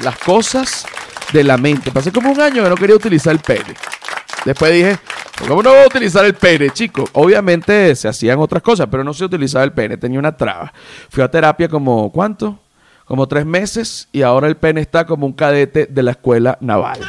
Las 0.00 0.16
cosas 0.18 0.86
de 1.32 1.44
la 1.44 1.56
mente. 1.56 1.90
Pasé 1.90 2.12
como 2.12 2.30
un 2.30 2.40
año 2.40 2.62
que 2.62 2.68
no 2.68 2.76
quería 2.76 2.96
utilizar 2.96 3.32
el 3.32 3.40
pene. 3.40 3.74
Después 4.44 4.72
dije, 4.72 4.98
¿cómo 5.46 5.62
no 5.62 5.70
voy 5.70 5.80
a 5.80 5.86
utilizar 5.86 6.24
el 6.24 6.34
pene, 6.34 6.70
chico? 6.70 7.08
Obviamente 7.14 7.94
se 7.96 8.08
hacían 8.08 8.38
otras 8.38 8.62
cosas, 8.62 8.86
pero 8.90 9.02
no 9.02 9.12
se 9.12 9.24
utilizaba 9.24 9.64
el 9.64 9.72
pene, 9.72 9.96
tenía 9.96 10.18
una 10.18 10.36
traba. 10.36 10.72
Fui 11.10 11.22
a 11.22 11.30
terapia 11.30 11.68
como, 11.68 12.10
¿cuánto? 12.12 12.60
como 13.06 13.28
tres 13.28 13.46
meses 13.46 14.08
y 14.12 14.22
ahora 14.22 14.48
el 14.48 14.56
pene 14.56 14.80
está 14.80 15.06
como 15.06 15.26
un 15.26 15.32
cadete 15.32 15.86
de 15.86 16.02
la 16.02 16.10
escuela 16.10 16.58
naval. 16.60 17.00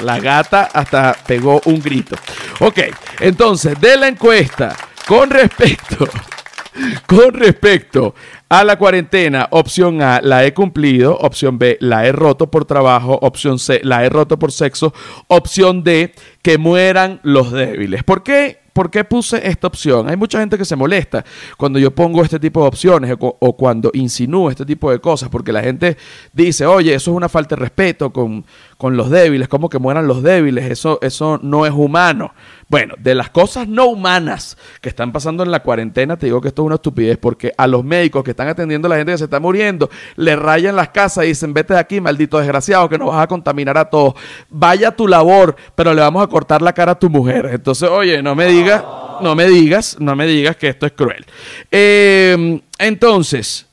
La 0.00 0.20
gata 0.20 0.70
hasta 0.72 1.14
pegó 1.26 1.60
un 1.64 1.82
grito. 1.82 2.16
Ok, 2.60 2.78
entonces, 3.18 3.78
de 3.80 3.96
la 3.96 4.06
encuesta, 4.06 4.76
con 5.06 5.28
respecto, 5.28 6.08
con 7.06 7.34
respecto 7.34 8.14
a 8.48 8.64
la 8.64 8.78
cuarentena, 8.78 9.48
opción 9.50 10.00
A, 10.02 10.20
la 10.22 10.44
he 10.44 10.54
cumplido, 10.54 11.16
opción 11.18 11.58
B, 11.58 11.76
la 11.80 12.06
he 12.06 12.12
roto 12.12 12.50
por 12.50 12.64
trabajo, 12.64 13.18
opción 13.22 13.58
C, 13.58 13.80
la 13.84 14.04
he 14.04 14.08
roto 14.08 14.38
por 14.38 14.52
sexo, 14.52 14.94
opción 15.26 15.84
D, 15.84 16.14
que 16.42 16.56
mueran 16.56 17.20
los 17.22 17.52
débiles. 17.52 18.04
¿Por 18.04 18.22
qué? 18.22 18.60
¿por 18.78 18.92
qué 18.92 19.02
puse 19.02 19.44
esta 19.44 19.66
opción? 19.66 20.08
Hay 20.08 20.16
mucha 20.16 20.38
gente 20.38 20.56
que 20.56 20.64
se 20.64 20.76
molesta 20.76 21.24
cuando 21.56 21.80
yo 21.80 21.90
pongo 21.92 22.22
este 22.22 22.38
tipo 22.38 22.62
de 22.62 22.68
opciones 22.68 23.16
o, 23.18 23.56
cuando 23.56 23.90
insinúo 23.92 24.50
este 24.50 24.64
tipo 24.64 24.88
de 24.92 25.00
cosas, 25.00 25.28
porque 25.30 25.52
la 25.52 25.64
gente 25.64 25.96
dice, 26.32 26.64
oye, 26.64 26.94
eso 26.94 27.10
es 27.10 27.16
una 27.16 27.28
falta 27.28 27.56
de 27.56 27.62
respeto 27.62 28.12
con, 28.12 28.44
con 28.78 28.96
los 28.96 29.10
débiles, 29.10 29.48
como 29.48 29.68
que 29.68 29.80
mueran 29.80 30.06
los 30.06 30.22
débiles, 30.22 30.70
eso, 30.70 31.00
eso 31.02 31.40
no 31.42 31.66
es 31.66 31.72
humano. 31.72 32.32
Bueno, 32.68 32.94
de 32.96 33.16
las 33.16 33.28
cosas 33.28 33.66
no 33.66 33.86
humanas 33.86 34.56
que 34.80 34.88
están 34.88 35.10
pasando 35.10 35.42
en 35.42 35.50
la 35.50 35.64
cuarentena, 35.64 36.16
te 36.16 36.26
digo 36.26 36.40
que 36.40 36.48
esto 36.48 36.62
es 36.62 36.66
una 36.66 36.76
estupidez, 36.76 37.18
porque 37.18 37.52
a 37.58 37.66
los 37.66 37.82
médicos 37.82 38.22
que 38.22 38.30
están 38.30 38.46
atendiendo 38.46 38.86
a 38.86 38.90
la 38.90 38.96
gente 38.96 39.10
que 39.10 39.18
se 39.18 39.24
está 39.24 39.40
muriendo, 39.40 39.90
le 40.14 40.36
rayan 40.36 40.76
las 40.76 40.90
casas 40.90 41.24
y 41.24 41.28
dicen, 41.28 41.52
vete 41.52 41.74
de 41.74 41.80
aquí, 41.80 42.00
maldito 42.00 42.38
desgraciado, 42.38 42.88
que 42.88 42.98
nos 42.98 43.08
vas 43.08 43.24
a 43.24 43.26
contaminar 43.26 43.76
a 43.76 43.90
todos. 43.90 44.14
Vaya 44.48 44.92
tu 44.92 45.08
labor, 45.08 45.56
pero 45.74 45.92
le 45.92 46.00
vamos 46.00 46.22
a 46.22 46.28
cortar 46.28 46.62
la 46.62 46.72
cara 46.72 46.92
a 46.92 46.98
tu 46.98 47.10
mujer. 47.10 47.50
Entonces, 47.52 47.88
oye, 47.88 48.22
no 48.22 48.36
me 48.36 48.46
digas, 48.46 48.84
no 49.20 49.34
me 49.34 49.46
digas, 49.48 49.96
no 49.98 50.14
me 50.14 50.24
digas 50.24 50.54
que 50.54 50.68
esto 50.68 50.86
es 50.86 50.92
cruel. 50.92 51.26
Eh, 51.72 52.60
entonces, 52.78 53.66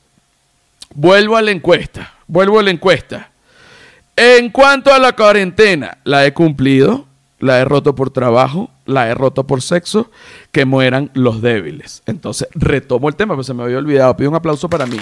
vuelvo 0.92 1.36
a 1.36 1.42
la 1.42 1.52
encuesta, 1.52 2.12
vuelvo 2.26 2.58
a 2.58 2.64
la 2.64 2.72
encuesta. 2.72 3.30
En 4.16 4.48
cuanto 4.48 4.94
a 4.94 4.98
la 4.98 5.12
cuarentena, 5.12 5.98
la 6.04 6.24
he 6.24 6.32
cumplido, 6.32 7.06
la 7.38 7.60
he 7.60 7.66
roto 7.66 7.94
por 7.94 8.08
trabajo, 8.08 8.70
la 8.86 9.10
he 9.10 9.14
roto 9.14 9.46
por 9.46 9.60
sexo, 9.60 10.10
que 10.52 10.64
mueran 10.64 11.10
los 11.12 11.42
débiles. 11.42 12.02
Entonces, 12.06 12.48
retomo 12.54 13.10
el 13.10 13.16
tema, 13.16 13.34
pues 13.34 13.46
se 13.46 13.52
me 13.52 13.62
había 13.62 13.76
olvidado. 13.76 14.16
Pido 14.16 14.30
un 14.30 14.36
aplauso 14.36 14.70
para 14.70 14.86
mí. 14.86 14.98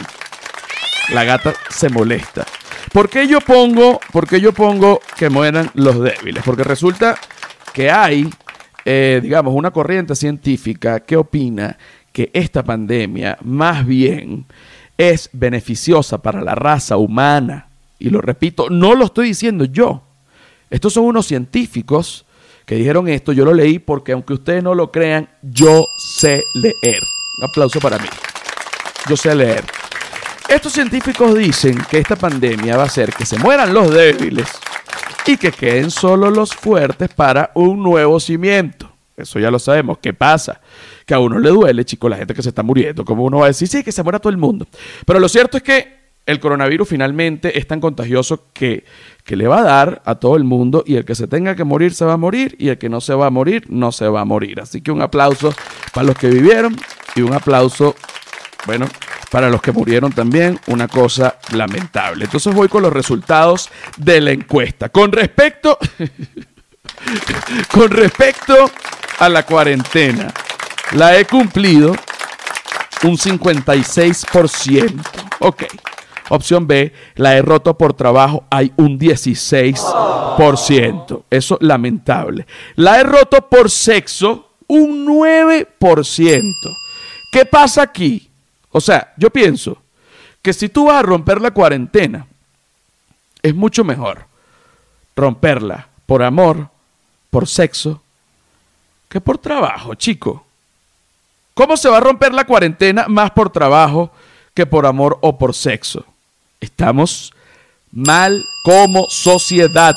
La 1.12 1.22
gata 1.22 1.54
se 1.70 1.90
molesta. 1.90 2.44
¿Por 2.92 3.08
qué 3.08 3.28
yo 3.28 3.40
pongo, 3.40 4.00
por 4.12 4.26
qué 4.26 4.40
yo 4.40 4.52
pongo 4.52 5.00
que 5.16 5.30
mueran 5.30 5.70
los 5.74 6.00
débiles? 6.00 6.42
Porque 6.44 6.64
resulta 6.64 7.16
que 7.72 7.92
hay, 7.92 8.28
eh, 8.84 9.20
digamos, 9.22 9.54
una 9.54 9.70
corriente 9.70 10.16
científica 10.16 10.98
que 10.98 11.16
opina 11.16 11.78
que 12.10 12.30
esta 12.32 12.64
pandemia 12.64 13.38
más 13.42 13.86
bien 13.86 14.46
es 14.98 15.30
beneficiosa 15.32 16.18
para 16.20 16.40
la 16.40 16.56
raza 16.56 16.96
humana 16.96 17.68
y 18.04 18.10
lo 18.10 18.20
repito, 18.20 18.68
no 18.68 18.94
lo 18.94 19.06
estoy 19.06 19.28
diciendo 19.28 19.64
yo. 19.64 20.02
Estos 20.68 20.92
son 20.92 21.04
unos 21.04 21.24
científicos 21.24 22.26
que 22.66 22.74
dijeron 22.74 23.08
esto, 23.08 23.32
yo 23.32 23.46
lo 23.46 23.54
leí 23.54 23.78
porque 23.78 24.12
aunque 24.12 24.34
ustedes 24.34 24.62
no 24.62 24.74
lo 24.74 24.92
crean, 24.92 25.30
yo 25.40 25.82
sé 25.96 26.42
leer. 26.54 27.02
Un 27.38 27.48
aplauso 27.48 27.80
para 27.80 27.96
mí. 27.98 28.08
Yo 29.08 29.16
sé 29.16 29.34
leer. 29.34 29.64
Estos 30.46 30.74
científicos 30.74 31.34
dicen 31.34 31.78
que 31.90 31.96
esta 31.96 32.14
pandemia 32.14 32.76
va 32.76 32.82
a 32.82 32.86
hacer 32.86 33.10
que 33.10 33.24
se 33.24 33.38
mueran 33.38 33.72
los 33.72 33.90
débiles 33.90 34.48
y 35.24 35.38
que 35.38 35.50
queden 35.50 35.90
solo 35.90 36.30
los 36.30 36.54
fuertes 36.54 37.08
para 37.08 37.52
un 37.54 37.82
nuevo 37.82 38.20
cimiento. 38.20 38.92
Eso 39.16 39.38
ya 39.38 39.50
lo 39.50 39.58
sabemos. 39.58 39.96
¿Qué 39.96 40.12
pasa? 40.12 40.60
Que 41.06 41.14
a 41.14 41.20
uno 41.20 41.38
le 41.38 41.48
duele, 41.48 41.86
chicos, 41.86 42.10
la 42.10 42.18
gente 42.18 42.34
que 42.34 42.42
se 42.42 42.50
está 42.50 42.62
muriendo. 42.62 43.02
Como 43.02 43.24
uno 43.24 43.38
va 43.38 43.46
a 43.46 43.48
decir, 43.48 43.66
sí, 43.66 43.82
que 43.82 43.92
se 43.92 44.02
muera 44.02 44.18
todo 44.18 44.30
el 44.30 44.36
mundo. 44.36 44.66
Pero 45.06 45.18
lo 45.18 45.28
cierto 45.30 45.56
es 45.56 45.62
que 45.62 46.03
el 46.26 46.40
coronavirus 46.40 46.88
finalmente 46.88 47.58
es 47.58 47.66
tan 47.66 47.80
contagioso 47.80 48.46
que, 48.52 48.84
que, 49.24 49.36
le 49.36 49.46
va 49.46 49.58
a 49.58 49.62
dar 49.62 50.02
a 50.04 50.14
todo 50.14 50.36
el 50.36 50.44
mundo 50.44 50.82
y 50.86 50.96
el 50.96 51.04
que 51.04 51.14
se 51.14 51.26
tenga 51.26 51.54
que 51.54 51.64
morir 51.64 51.94
se 51.94 52.04
va 52.04 52.14
a 52.14 52.16
morir 52.16 52.56
y 52.58 52.68
el 52.68 52.78
que 52.78 52.88
no 52.88 53.00
se 53.00 53.14
va 53.14 53.26
a 53.26 53.30
morir 53.30 53.64
no 53.68 53.92
se 53.92 54.08
va 54.08 54.22
a 54.22 54.24
morir. 54.24 54.60
Así 54.60 54.80
que 54.80 54.90
un 54.90 55.02
aplauso 55.02 55.54
para 55.92 56.06
los 56.06 56.16
que 56.16 56.28
vivieron 56.28 56.76
y 57.14 57.20
un 57.20 57.34
aplauso, 57.34 57.94
bueno, 58.66 58.86
para 59.30 59.50
los 59.50 59.60
que 59.60 59.72
murieron 59.72 60.12
también, 60.12 60.58
una 60.68 60.88
cosa 60.88 61.38
lamentable. 61.52 62.24
Entonces 62.24 62.54
voy 62.54 62.68
con 62.68 62.82
los 62.82 62.92
resultados 62.92 63.68
de 63.96 64.20
la 64.20 64.30
encuesta. 64.30 64.88
Con 64.88 65.12
respecto, 65.12 65.76
con 67.72 67.90
respecto 67.90 68.70
a 69.18 69.28
la 69.28 69.44
cuarentena, 69.44 70.32
la 70.92 71.18
he 71.18 71.24
cumplido 71.26 71.96
un 73.02 73.18
56%. 73.18 75.02
Ok. 75.40 75.64
Opción 76.30 76.66
B, 76.66 76.92
la 77.16 77.36
he 77.36 77.42
roto 77.42 77.76
por 77.76 77.92
trabajo, 77.94 78.44
hay 78.50 78.72
un 78.76 78.98
16%. 78.98 81.24
Eso 81.30 81.58
lamentable. 81.60 82.46
La 82.76 83.00
he 83.00 83.04
roto 83.04 83.48
por 83.48 83.70
sexo, 83.70 84.48
un 84.66 85.06
9%. 85.06 86.42
¿Qué 87.30 87.44
pasa 87.44 87.82
aquí? 87.82 88.28
O 88.70 88.80
sea, 88.80 89.12
yo 89.16 89.30
pienso 89.30 89.78
que 90.40 90.52
si 90.52 90.68
tú 90.68 90.86
vas 90.86 90.96
a 90.96 91.02
romper 91.02 91.40
la 91.40 91.52
cuarentena, 91.52 92.26
es 93.42 93.54
mucho 93.54 93.84
mejor 93.84 94.26
romperla 95.16 95.88
por 96.06 96.22
amor, 96.22 96.68
por 97.30 97.46
sexo, 97.46 98.02
que 99.08 99.20
por 99.20 99.38
trabajo, 99.38 99.94
chico. 99.94 100.44
¿Cómo 101.54 101.76
se 101.76 101.88
va 101.88 101.98
a 101.98 102.00
romper 102.00 102.34
la 102.34 102.46
cuarentena 102.46 103.06
más 103.08 103.30
por 103.30 103.50
trabajo 103.50 104.10
que 104.54 104.66
por 104.66 104.86
amor 104.86 105.18
o 105.20 105.38
por 105.38 105.54
sexo? 105.54 106.04
Estamos 106.64 107.34
mal 107.92 108.42
como 108.64 109.06
sociedad. 109.10 109.96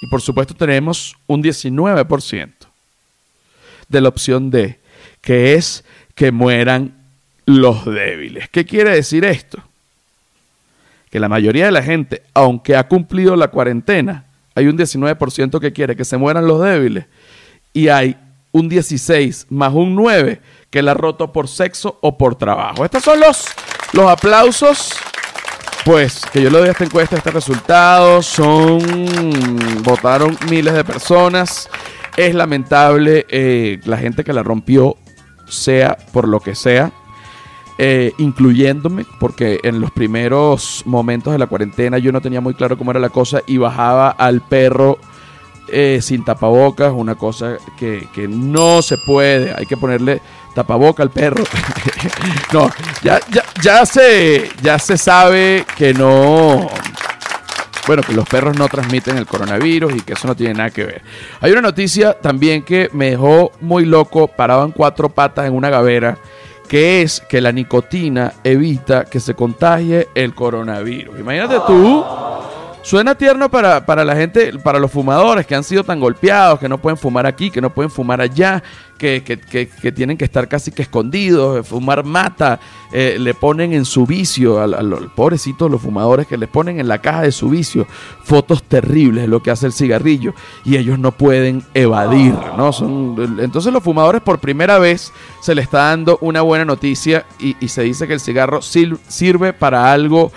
Y 0.00 0.06
por 0.08 0.22
supuesto 0.22 0.54
tenemos 0.54 1.14
un 1.26 1.42
19% 1.42 2.50
de 3.88 4.00
la 4.00 4.08
opción 4.08 4.50
D, 4.50 4.80
que 5.20 5.54
es 5.54 5.84
que 6.14 6.32
mueran 6.32 6.94
los 7.44 7.84
débiles. 7.84 8.48
¿Qué 8.48 8.64
quiere 8.64 8.90
decir 8.90 9.24
esto? 9.24 9.62
Que 11.10 11.20
la 11.20 11.28
mayoría 11.28 11.66
de 11.66 11.72
la 11.72 11.82
gente, 11.82 12.22
aunque 12.32 12.74
ha 12.74 12.88
cumplido 12.88 13.36
la 13.36 13.48
cuarentena, 13.48 14.24
hay 14.54 14.66
un 14.66 14.78
19% 14.78 15.60
que 15.60 15.72
quiere 15.74 15.94
que 15.94 16.06
se 16.06 16.16
mueran 16.16 16.46
los 16.46 16.62
débiles 16.62 17.04
y 17.74 17.88
hay 17.88 18.16
un 18.52 18.70
16 18.70 19.48
más 19.50 19.74
un 19.74 19.94
9 19.94 20.40
que 20.70 20.80
la 20.80 20.92
ha 20.92 20.94
roto 20.94 21.32
por 21.32 21.48
sexo 21.48 21.98
o 22.00 22.16
por 22.16 22.36
trabajo. 22.36 22.82
Estos 22.82 23.04
son 23.04 23.20
los, 23.20 23.46
los 23.92 24.10
aplausos 24.10 24.94
pues 25.86 26.26
que 26.32 26.42
yo 26.42 26.50
le 26.50 26.58
doy 26.58 26.66
a 26.66 26.72
esta 26.72 26.82
encuesta, 26.82 27.14
este 27.14 27.30
resultado, 27.30 28.20
son, 28.20 28.80
votaron 29.84 30.36
miles 30.50 30.74
de 30.74 30.82
personas. 30.82 31.70
Es 32.16 32.34
lamentable 32.34 33.24
eh, 33.28 33.78
la 33.84 33.96
gente 33.96 34.24
que 34.24 34.32
la 34.32 34.42
rompió, 34.42 34.96
sea 35.46 35.96
por 36.12 36.26
lo 36.26 36.40
que 36.40 36.56
sea, 36.56 36.90
eh, 37.78 38.12
incluyéndome, 38.18 39.06
porque 39.20 39.60
en 39.62 39.80
los 39.80 39.92
primeros 39.92 40.82
momentos 40.86 41.32
de 41.32 41.38
la 41.38 41.46
cuarentena 41.46 41.98
yo 41.98 42.10
no 42.10 42.20
tenía 42.20 42.40
muy 42.40 42.54
claro 42.54 42.76
cómo 42.76 42.90
era 42.90 42.98
la 42.98 43.10
cosa 43.10 43.42
y 43.46 43.58
bajaba 43.58 44.10
al 44.10 44.40
perro 44.40 44.98
eh, 45.68 46.00
sin 46.02 46.24
tapabocas, 46.24 46.92
una 46.92 47.14
cosa 47.14 47.58
que, 47.78 48.08
que 48.12 48.26
no 48.26 48.82
se 48.82 48.96
puede, 49.06 49.54
hay 49.56 49.66
que 49.66 49.76
ponerle 49.76 50.20
tapaboca 50.56 51.02
al 51.02 51.10
perro. 51.10 51.44
no, 52.52 52.70
ya, 53.02 53.20
ya, 53.30 53.44
ya, 53.62 53.84
se, 53.84 54.48
ya 54.62 54.78
se 54.78 54.96
sabe 54.96 55.66
que 55.76 55.92
no. 55.92 56.66
Bueno, 57.86 58.02
que 58.02 58.14
los 58.14 58.26
perros 58.26 58.56
no 58.58 58.66
transmiten 58.66 59.18
el 59.18 59.26
coronavirus 59.26 59.94
y 59.94 60.00
que 60.00 60.14
eso 60.14 60.26
no 60.26 60.34
tiene 60.34 60.54
nada 60.54 60.70
que 60.70 60.84
ver. 60.84 61.02
Hay 61.40 61.52
una 61.52 61.60
noticia 61.60 62.14
también 62.14 62.62
que 62.62 62.88
me 62.94 63.10
dejó 63.10 63.52
muy 63.60 63.84
loco, 63.84 64.28
parado 64.28 64.64
en 64.64 64.72
cuatro 64.72 65.10
patas 65.10 65.46
en 65.46 65.52
una 65.52 65.68
gavera, 65.68 66.16
que 66.66 67.02
es 67.02 67.20
que 67.20 67.42
la 67.42 67.52
nicotina 67.52 68.32
evita 68.42 69.04
que 69.04 69.20
se 69.20 69.34
contagie 69.34 70.08
el 70.14 70.34
coronavirus. 70.34 71.20
Imagínate 71.20 71.60
tú 71.66 72.02
Suena 72.86 73.16
tierno 73.16 73.50
para, 73.50 73.84
para, 73.84 74.04
la 74.04 74.14
gente, 74.14 74.60
para 74.60 74.78
los 74.78 74.92
fumadores 74.92 75.44
que 75.44 75.56
han 75.56 75.64
sido 75.64 75.82
tan 75.82 75.98
golpeados, 75.98 76.60
que 76.60 76.68
no 76.68 76.78
pueden 76.78 76.96
fumar 76.96 77.26
aquí, 77.26 77.50
que 77.50 77.60
no 77.60 77.70
pueden 77.70 77.90
fumar 77.90 78.20
allá, 78.20 78.62
que, 78.96 79.92
tienen 79.92 80.16
que 80.16 80.24
estar 80.24 80.46
casi 80.46 80.70
que 80.70 80.82
escondidos, 80.82 81.66
fumar 81.66 82.04
mata, 82.04 82.60
eh, 82.92 83.16
le 83.18 83.34
ponen 83.34 83.72
en 83.72 83.84
su 83.84 84.06
vicio, 84.06 84.60
a, 84.60 84.68
los 84.68 85.10
pobrecitos 85.16 85.68
los 85.68 85.82
fumadores 85.82 86.28
que 86.28 86.38
les 86.38 86.48
ponen 86.48 86.78
en 86.78 86.86
la 86.86 87.00
caja 87.00 87.22
de 87.22 87.32
su 87.32 87.48
vicio 87.48 87.88
fotos 88.22 88.62
terribles 88.62 89.22
de 89.22 89.28
lo 89.28 89.42
que 89.42 89.50
hace 89.50 89.66
el 89.66 89.72
cigarrillo 89.72 90.32
y 90.64 90.76
ellos 90.76 90.96
no 90.96 91.10
pueden 91.10 91.64
evadir, 91.74 92.34
¿no? 92.56 92.72
Son, 92.72 93.16
entonces 93.40 93.72
los 93.72 93.82
fumadores 93.82 94.22
por 94.22 94.38
primera 94.38 94.78
vez 94.78 95.12
se 95.40 95.56
les 95.56 95.64
está 95.64 95.88
dando 95.88 96.18
una 96.20 96.42
buena 96.42 96.64
noticia 96.64 97.26
y, 97.40 97.56
y 97.58 97.66
se 97.66 97.82
dice 97.82 98.06
que 98.06 98.14
el 98.14 98.20
cigarro 98.20 98.60
sirve 98.62 99.52
para 99.52 99.92
algo 99.92 100.30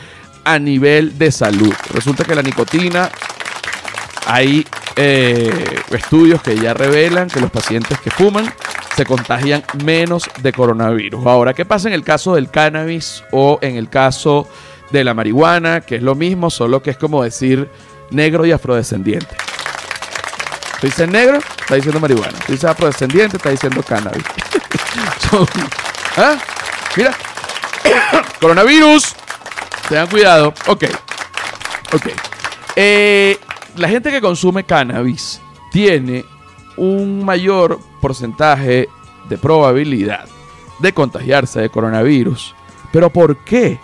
a 0.49 0.57
nivel 0.57 1.15
de 1.19 1.31
salud. 1.31 1.73
Resulta 1.93 2.23
que 2.23 2.33
la 2.33 2.41
nicotina, 2.41 3.11
hay 4.25 4.65
eh, 4.95 5.79
estudios 5.91 6.41
que 6.41 6.57
ya 6.57 6.73
revelan 6.73 7.29
que 7.29 7.39
los 7.39 7.51
pacientes 7.51 7.99
que 7.99 8.09
fuman 8.09 8.51
se 8.95 9.05
contagian 9.05 9.63
menos 9.83 10.27
de 10.41 10.51
coronavirus. 10.51 11.23
Ahora, 11.27 11.53
¿qué 11.53 11.65
pasa 11.65 11.87
en 11.87 11.93
el 11.93 12.03
caso 12.03 12.33
del 12.33 12.49
cannabis 12.49 13.23
o 13.31 13.59
en 13.61 13.75
el 13.75 13.89
caso 13.89 14.47
de 14.89 15.03
la 15.03 15.13
marihuana? 15.13 15.81
Que 15.81 15.97
es 15.97 16.01
lo 16.01 16.15
mismo, 16.15 16.49
solo 16.49 16.81
que 16.81 16.89
es 16.89 16.97
como 16.97 17.23
decir 17.23 17.69
negro 18.09 18.43
y 18.43 18.51
afrodescendiente. 18.51 19.35
Tú 20.81 20.87
dices 20.87 21.07
negro, 21.07 21.37
está 21.37 21.75
diciendo 21.75 21.99
marihuana. 21.99 22.39
Tú 22.39 22.53
dices 22.53 22.65
afrodescendiente, 22.65 23.37
está 23.37 23.51
diciendo 23.51 23.83
cannabis. 23.83 24.23
¿Ah? 26.17 26.37
Mira. 26.97 27.13
Coronavirus. 28.41 29.15
Tengan 29.89 30.07
cuidado. 30.07 30.53
Ok. 30.67 30.85
Ok. 31.93 32.07
Eh, 32.75 33.37
la 33.75 33.89
gente 33.89 34.11
que 34.11 34.21
consume 34.21 34.63
cannabis 34.63 35.41
tiene 35.71 36.23
un 36.77 37.25
mayor 37.25 37.79
porcentaje 37.99 38.87
de 39.27 39.37
probabilidad 39.37 40.25
de 40.79 40.93
contagiarse 40.93 41.59
de 41.59 41.69
coronavirus. 41.69 42.55
¿Pero 42.93 43.11
por 43.11 43.43
qué? 43.43 43.79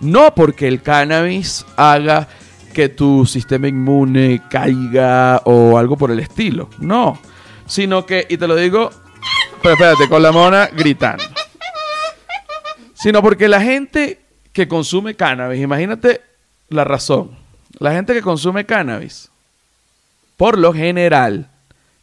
No 0.00 0.34
porque 0.34 0.68
el 0.68 0.80
cannabis 0.80 1.66
haga 1.76 2.28
que 2.72 2.88
tu 2.88 3.26
sistema 3.26 3.66
inmune 3.68 4.42
caiga 4.48 5.42
o 5.44 5.76
algo 5.76 5.96
por 5.96 6.12
el 6.12 6.20
estilo. 6.20 6.70
No. 6.78 7.18
Sino 7.66 8.06
que, 8.06 8.26
y 8.28 8.36
te 8.36 8.46
lo 8.46 8.54
digo, 8.54 8.90
pero 9.62 9.74
espérate, 9.74 10.08
con 10.08 10.22
la 10.22 10.32
mona 10.32 10.68
gritando. 10.68 11.24
Sino 12.94 13.22
porque 13.22 13.48
la 13.48 13.60
gente 13.60 14.20
que 14.58 14.66
consume 14.66 15.14
cannabis, 15.14 15.62
imagínate 15.62 16.20
la 16.68 16.82
razón. 16.82 17.30
La 17.78 17.92
gente 17.92 18.12
que 18.12 18.22
consume 18.22 18.66
cannabis, 18.66 19.30
por 20.36 20.58
lo 20.58 20.72
general, 20.72 21.48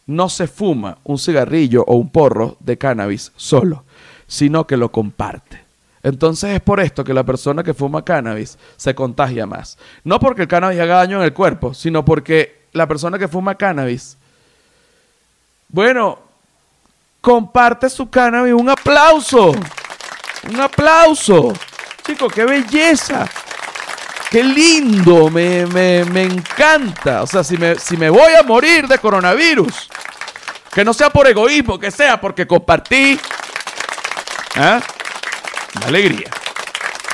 no 0.06 0.30
se 0.30 0.48
fuma 0.48 0.98
un 1.04 1.20
cigarrillo 1.20 1.84
o 1.86 1.96
un 1.96 2.10
porro 2.10 2.56
de 2.62 2.78
cannabis 2.78 3.34
solo, 3.36 3.84
sino 4.26 4.66
que 4.66 4.78
lo 4.78 4.90
comparte. 4.90 5.66
Entonces 6.02 6.52
es 6.52 6.62
por 6.62 6.80
esto 6.80 7.04
que 7.04 7.14
la 7.14 7.26
persona 7.26 7.62
que 7.62 7.74
fuma 7.74 8.06
cannabis 8.06 8.58
se 8.78 8.96
contagia 8.96 9.46
más. 9.46 9.78
No 10.06 10.22
porque 10.22 10.44
el 10.44 10.48
cannabis 10.48 10.80
haga 10.80 10.96
daño 10.96 11.18
en 11.18 11.24
el 11.24 11.34
cuerpo, 11.34 11.74
sino 11.74 12.06
porque 12.06 12.68
la 12.72 12.88
persona 12.88 13.20
que 13.20 13.28
fuma 13.28 13.56
cannabis, 13.56 14.16
bueno, 15.68 16.20
comparte 17.20 17.90
su 17.90 18.10
cannabis. 18.10 18.54
Un 18.54 18.70
aplauso. 18.70 19.52
Un 20.48 20.62
aplauso. 20.62 21.52
Chicos, 22.06 22.32
qué 22.34 22.46
belleza. 22.46 23.28
Qué 24.30 24.44
lindo. 24.44 25.30
Me, 25.30 25.66
me, 25.66 26.06
me 26.06 26.24
encanta. 26.24 27.24
O 27.24 27.28
sea, 27.28 27.44
si 27.44 27.58
me, 27.58 27.76
si 27.76 27.98
me 27.98 28.10
voy 28.10 28.34
a 28.34 28.44
morir 28.44 28.88
de 28.88 28.98
coronavirus, 29.00 29.90
que 30.74 30.84
no 30.84 30.94
sea 30.94 31.10
por 31.10 31.28
egoísmo, 31.28 31.80
que 31.80 31.92
sea 31.92 32.20
porque 32.20 32.46
compartí. 32.46 33.20
¿Ah? 34.56 34.82
alegría. 35.86 36.30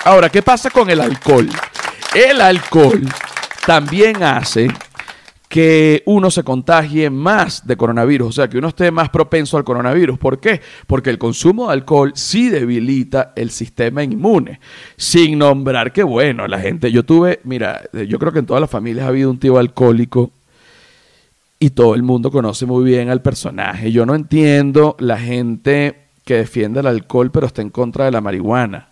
Ahora, 0.04 0.30
¿qué 0.30 0.42
pasa 0.42 0.70
con 0.70 0.90
el 0.90 1.02
alcohol? 1.02 1.50
El 2.14 2.42
alcohol 2.42 3.08
también 3.66 4.22
hace 4.24 4.68
que 5.52 6.02
uno 6.06 6.32
se 6.32 6.44
contagie 6.44 7.10
más 7.10 7.68
de 7.68 7.76
coronavirus, 7.76 8.30
o 8.30 8.32
sea, 8.32 8.48
que 8.48 8.58
uno 8.58 8.70
esté 8.70 8.90
más 8.90 9.10
propenso 9.10 9.58
al 9.58 9.66
coronavirus. 9.66 10.18
¿Por 10.18 10.40
qué? 10.40 10.62
Porque 10.88 11.10
el 11.10 11.18
consumo 11.18 11.68
de 11.68 11.74
alcohol 11.74 12.14
sí 12.16 12.48
debilita 12.48 13.34
el 13.36 13.52
sistema 13.52 14.02
inmune, 14.02 14.62
sin 14.96 15.38
nombrar 15.38 15.92
que, 15.92 16.04
bueno, 16.04 16.48
la 16.48 16.58
gente, 16.58 16.90
yo 16.90 17.04
tuve, 17.04 17.42
mira, 17.44 17.82
yo 17.92 18.18
creo 18.18 18.32
que 18.32 18.40
en 18.40 18.46
todas 18.46 18.62
las 18.62 18.70
familias 18.70 19.04
ha 19.04 19.10
habido 19.10 19.30
un 19.30 19.40
tío 19.40 19.58
alcohólico 19.58 20.32
y 21.60 21.72
todo 21.72 21.96
el 21.96 22.04
mundo 22.04 22.32
conoce 22.32 22.66
muy 22.66 22.86
bien 22.86 23.10
al 23.10 23.22
personaje. 23.22 23.92
Yo 23.92 24.06
no 24.06 24.16
entiendo 24.16 24.96
la 25.00 25.20
gente 25.20 25.98
que 26.24 26.36
defiende 26.36 26.80
el 26.80 26.88
alcohol 26.88 27.30
pero 27.30 27.48
está 27.48 27.62
en 27.62 27.72
contra 27.72 28.06
de 28.06 28.12
la 28.12 28.22
marihuana. 28.22 28.92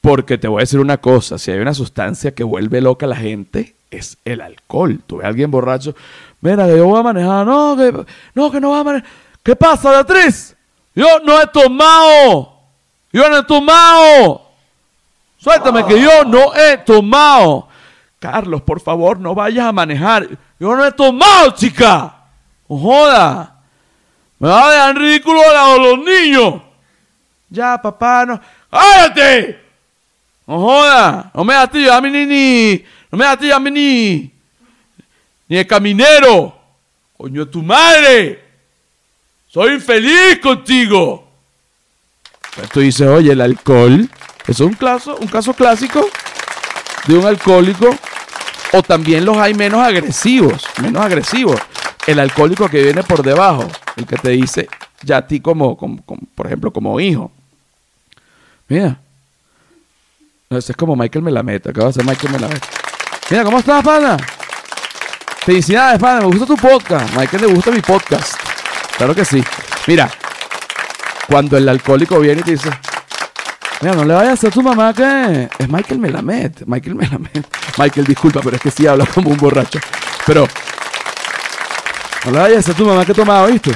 Porque 0.00 0.38
te 0.38 0.48
voy 0.48 0.60
a 0.60 0.64
decir 0.64 0.80
una 0.80 0.96
cosa, 0.96 1.36
si 1.36 1.50
hay 1.50 1.58
una 1.58 1.74
sustancia 1.74 2.32
que 2.32 2.42
vuelve 2.42 2.80
loca 2.80 3.04
a 3.04 3.10
la 3.10 3.16
gente, 3.16 3.74
es 3.92 4.18
el 4.24 4.40
alcohol. 4.40 5.00
Tú 5.06 5.18
ves 5.18 5.26
a 5.26 5.28
alguien 5.28 5.50
borracho, 5.50 5.94
mira, 6.40 6.66
que 6.66 6.76
yo 6.76 6.86
voy 6.86 6.98
a 6.98 7.02
manejar, 7.02 7.46
no, 7.46 7.76
que 7.76 8.04
no, 8.34 8.50
que 8.50 8.60
no 8.60 8.70
va 8.70 8.80
a 8.80 8.84
manejar. 8.84 9.08
¿Qué 9.42 9.54
pasa, 9.54 9.90
Beatriz? 9.90 10.56
Yo 10.94 11.20
no 11.24 11.40
he 11.40 11.46
tomado. 11.46 12.52
Yo 13.12 13.28
no 13.28 13.38
he 13.38 13.44
tomado. 13.44 14.42
Suéltame 15.38 15.84
que 15.86 16.00
yo 16.00 16.24
no 16.24 16.54
he 16.54 16.78
tomado. 16.78 17.68
Carlos, 18.18 18.62
por 18.62 18.80
favor, 18.80 19.18
no 19.18 19.34
vayas 19.34 19.66
a 19.66 19.72
manejar. 19.72 20.28
Yo 20.58 20.76
no 20.76 20.84
he 20.84 20.92
tomado, 20.92 21.50
chica. 21.50 22.14
No 22.68 22.78
joda. 22.78 23.56
Me 24.38 24.48
va 24.48 24.68
a 24.68 24.70
dejar 24.70 24.96
ridículo 24.96 25.40
a 25.40 25.76
los 25.76 25.98
niños. 25.98 26.62
Ya, 27.50 27.80
papá, 27.80 28.24
no. 28.24 28.40
¡Cállate! 28.70 29.60
No 30.46 30.60
joda. 30.60 31.30
No 31.34 31.44
me 31.44 31.54
da 31.54 31.66
tío, 31.66 31.92
a 31.92 32.00
mí 32.00 32.10
ni, 32.10 32.26
ni 32.26 32.84
no 33.12 33.18
me 33.18 33.26
a 33.26 33.60
mí 33.60 33.70
ni, 33.70 34.32
ni 35.46 35.58
el 35.58 35.66
caminero. 35.66 36.58
Coño, 37.14 37.46
tu 37.46 37.62
madre. 37.62 38.42
Soy 39.48 39.74
infeliz 39.74 40.38
contigo. 40.42 41.28
Tú 42.72 42.80
dices, 42.80 43.06
oye, 43.06 43.32
el 43.32 43.42
alcohol. 43.42 44.08
es 44.46 44.60
un 44.60 44.72
caso, 44.72 45.18
un 45.20 45.28
caso 45.28 45.52
clásico 45.52 46.08
de 47.06 47.18
un 47.18 47.26
alcohólico. 47.26 47.94
O 48.72 48.82
también 48.82 49.26
los 49.26 49.36
hay 49.36 49.52
menos 49.52 49.86
agresivos. 49.86 50.64
Menos 50.80 51.04
agresivos. 51.04 51.60
El 52.06 52.18
alcohólico 52.18 52.66
que 52.70 52.82
viene 52.82 53.02
por 53.02 53.22
debajo. 53.22 53.68
El 53.94 54.06
que 54.06 54.16
te 54.16 54.30
dice, 54.30 54.70
ya 55.02 55.18
a 55.18 55.26
ti 55.26 55.38
como, 55.38 55.76
por 56.34 56.46
ejemplo, 56.46 56.72
como 56.72 56.98
hijo. 56.98 57.30
Mira. 58.68 58.98
No, 60.48 60.56
es 60.56 60.72
como 60.78 60.96
Michael 60.96 61.22
Melamed. 61.22 61.66
Acaba 61.66 61.88
de 61.88 61.92
ser 61.92 62.06
Michael 62.06 62.32
Melamed. 62.32 62.81
Mira, 63.30 63.44
¿cómo 63.44 63.58
estás, 63.58 63.82
pana? 63.82 64.16
Felicidades, 65.44 65.98
pana. 65.98 66.20
Me 66.20 66.26
gusta 66.26 66.46
tu 66.46 66.56
podcast. 66.56 67.14
Michael 67.16 67.42
le 67.42 67.54
gusta 67.54 67.70
mi 67.70 67.80
podcast. 67.80 68.34
Claro 68.96 69.14
que 69.14 69.24
sí. 69.24 69.42
Mira, 69.86 70.10
cuando 71.28 71.56
el 71.56 71.68
alcohólico 71.68 72.20
viene 72.20 72.40
y 72.40 72.44
te 72.44 72.50
dice, 72.52 72.70
mira, 73.80 73.94
no 73.94 74.04
le 74.04 74.14
vayas 74.14 74.42
a 74.44 74.50
tu 74.50 74.62
mamá 74.62 74.92
que 74.92 75.48
es 75.58 75.68
Michael 75.68 76.00
Melamed. 76.00 76.52
Michael 76.66 76.94
Melamed. 76.94 77.44
Michael, 77.78 78.06
disculpa, 78.06 78.40
pero 78.42 78.56
es 78.56 78.62
que 78.62 78.70
sí 78.70 78.86
habla 78.86 79.06
como 79.06 79.30
un 79.30 79.36
borracho. 79.36 79.78
Pero, 80.26 80.46
no 82.26 82.30
le 82.30 82.38
vayas 82.38 82.68
a 82.68 82.74
tu 82.74 82.84
mamá 82.84 83.04
que 83.04 83.12
he 83.12 83.14
tomado, 83.14 83.46
¿viste? 83.46 83.72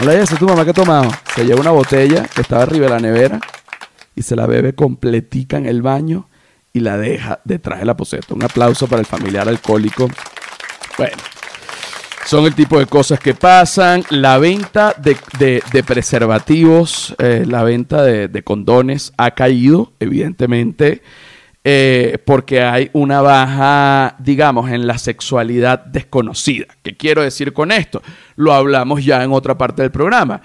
No 0.00 0.06
le 0.06 0.14
vayas 0.14 0.32
a 0.32 0.36
tu 0.36 0.48
mamá 0.48 0.64
que 0.64 0.70
he 0.70 0.74
tomado. 0.74 1.10
Se 1.34 1.44
lleva 1.44 1.60
una 1.60 1.70
botella 1.70 2.24
que 2.24 2.40
estaba 2.40 2.62
arriba 2.62 2.86
de 2.86 2.92
la 2.92 3.00
nevera 3.00 3.40
y 4.16 4.22
se 4.22 4.34
la 4.34 4.46
bebe 4.46 4.74
completica 4.74 5.56
en 5.56 5.66
el 5.66 5.82
baño 5.82 6.28
y 6.72 6.80
la 6.80 6.96
deja 6.96 7.40
detrás 7.44 7.80
de 7.80 7.84
la 7.84 7.96
poseta. 7.96 8.34
Un 8.34 8.44
aplauso 8.44 8.86
para 8.86 9.00
el 9.00 9.06
familiar 9.06 9.48
alcohólico. 9.48 10.08
Bueno, 10.96 11.16
son 12.24 12.46
el 12.46 12.54
tipo 12.54 12.78
de 12.78 12.86
cosas 12.86 13.20
que 13.20 13.34
pasan. 13.34 14.04
La 14.10 14.38
venta 14.38 14.94
de, 14.96 15.84
preservativos, 15.86 17.14
eh, 17.18 17.44
la 17.46 17.62
venta 17.62 18.02
de, 18.02 18.42
condones 18.42 19.12
ha 19.16 19.32
caído, 19.32 19.92
evidentemente, 20.00 21.02
eh, 21.64 22.18
porque 22.24 22.62
hay 22.62 22.90
una 22.92 23.20
baja, 23.20 24.16
digamos, 24.18 24.70
en 24.70 24.86
la 24.86 24.98
sexualidad 24.98 25.84
desconocida. 25.84 26.66
¿Qué 26.82 26.96
quiero 26.96 27.22
decir 27.22 27.52
con 27.52 27.70
esto? 27.70 28.02
Lo 28.36 28.52
hablamos 28.52 29.04
ya 29.04 29.22
en 29.22 29.32
otra 29.32 29.58
parte 29.58 29.82
del 29.82 29.90
programa. 29.90 30.40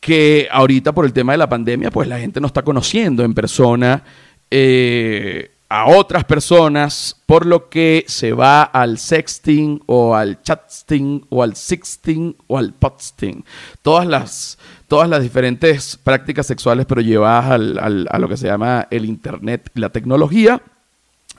Que 0.00 0.48
ahorita 0.50 0.92
por 0.92 1.04
el 1.04 1.12
tema 1.12 1.32
de 1.32 1.38
la 1.38 1.48
pandemia, 1.48 1.90
pues 1.90 2.06
la 2.06 2.18
gente 2.18 2.40
no 2.40 2.46
está 2.46 2.62
conociendo 2.62 3.24
en 3.24 3.34
persona 3.34 4.04
eh, 4.50 5.50
a 5.68 5.88
otras 5.88 6.24
personas, 6.24 7.20
por 7.26 7.44
lo 7.44 7.68
que 7.68 8.04
se 8.06 8.32
va 8.32 8.62
al 8.62 8.98
sexting 8.98 9.82
o 9.86 10.14
al 10.14 10.40
chatsting 10.42 11.26
o 11.28 11.42
al 11.42 11.56
sexting 11.56 12.36
o 12.46 12.58
al 12.58 12.72
potsting. 12.72 13.44
Todas 13.82 14.06
las, 14.06 14.58
todas 14.86 15.08
las 15.08 15.22
diferentes 15.22 15.96
prácticas 15.96 16.46
sexuales, 16.46 16.86
pero 16.86 17.00
llevadas 17.00 17.50
al, 17.50 18.06
a 18.08 18.18
lo 18.18 18.28
que 18.28 18.36
se 18.36 18.46
llama 18.46 18.86
el 18.90 19.04
Internet 19.04 19.70
y 19.74 19.80
la 19.80 19.90
tecnología. 19.90 20.62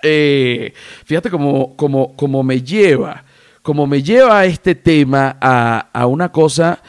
Eh, 0.03 0.73
fíjate 1.05 1.29
cómo, 1.29 1.75
cómo, 1.75 2.43
me 2.43 2.61
lleva, 2.61 3.23
cómo 3.61 3.87
me 3.87 4.03
lleva 4.03 4.45
este 4.45 4.75
tema 4.75 5.37
a, 5.39 5.87
a 5.93 6.05
una 6.05 6.31
cosa 6.31 6.81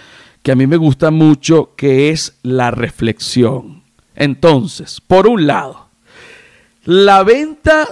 que 0.42 0.52
a 0.52 0.56
mí 0.56 0.66
me 0.66 0.76
gusta 0.76 1.10
mucho, 1.10 1.74
que 1.76 2.10
es 2.10 2.38
la 2.42 2.72
reflexión. 2.72 3.84
Entonces, 4.14 5.00
por 5.00 5.28
un 5.28 5.46
lado, 5.46 5.87
la 6.88 7.22
venta 7.22 7.86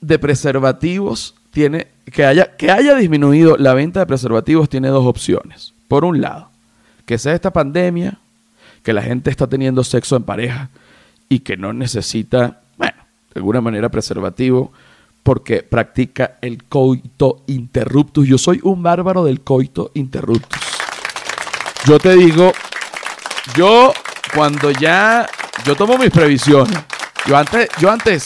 de 0.00 0.18
preservativos 0.18 1.36
tiene, 1.52 1.86
que 2.12 2.24
haya, 2.24 2.56
que 2.56 2.72
haya 2.72 2.96
disminuido 2.96 3.56
la 3.56 3.74
venta 3.74 4.00
de 4.00 4.06
preservativos 4.06 4.68
tiene 4.68 4.88
dos 4.88 5.06
opciones. 5.06 5.72
Por 5.86 6.04
un 6.04 6.20
lado, 6.20 6.50
que 7.06 7.16
sea 7.16 7.32
esta 7.32 7.52
pandemia, 7.52 8.18
que 8.82 8.92
la 8.92 9.02
gente 9.02 9.30
está 9.30 9.46
teniendo 9.46 9.84
sexo 9.84 10.16
en 10.16 10.24
pareja 10.24 10.68
y 11.28 11.38
que 11.40 11.56
no 11.56 11.72
necesita, 11.72 12.58
bueno, 12.76 12.96
de 13.32 13.38
alguna 13.38 13.60
manera 13.60 13.88
preservativo 13.88 14.72
porque 15.22 15.62
practica 15.62 16.38
el 16.40 16.64
coito 16.64 17.44
interruptus. 17.46 18.26
Yo 18.26 18.36
soy 18.36 18.58
un 18.64 18.82
bárbaro 18.82 19.22
del 19.22 19.42
coito 19.42 19.92
interruptus. 19.94 20.60
Yo 21.86 22.00
te 22.00 22.16
digo, 22.16 22.52
yo 23.54 23.92
cuando 24.34 24.72
ya, 24.72 25.28
yo 25.64 25.76
tomo 25.76 25.96
mis 25.98 26.10
previsiones. 26.10 26.89
Yo 27.26 27.36
antes, 27.36 27.68
yo 27.78 27.90
antes 27.90 28.24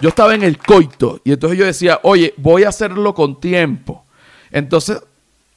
yo 0.00 0.08
estaba 0.08 0.34
en 0.34 0.42
el 0.42 0.58
coito 0.58 1.20
y 1.24 1.32
entonces 1.32 1.58
yo 1.58 1.64
decía, 1.64 2.00
oye, 2.02 2.34
voy 2.36 2.64
a 2.64 2.70
hacerlo 2.70 3.14
con 3.14 3.40
tiempo. 3.40 4.04
Entonces, 4.50 5.00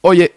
oye, 0.02 0.34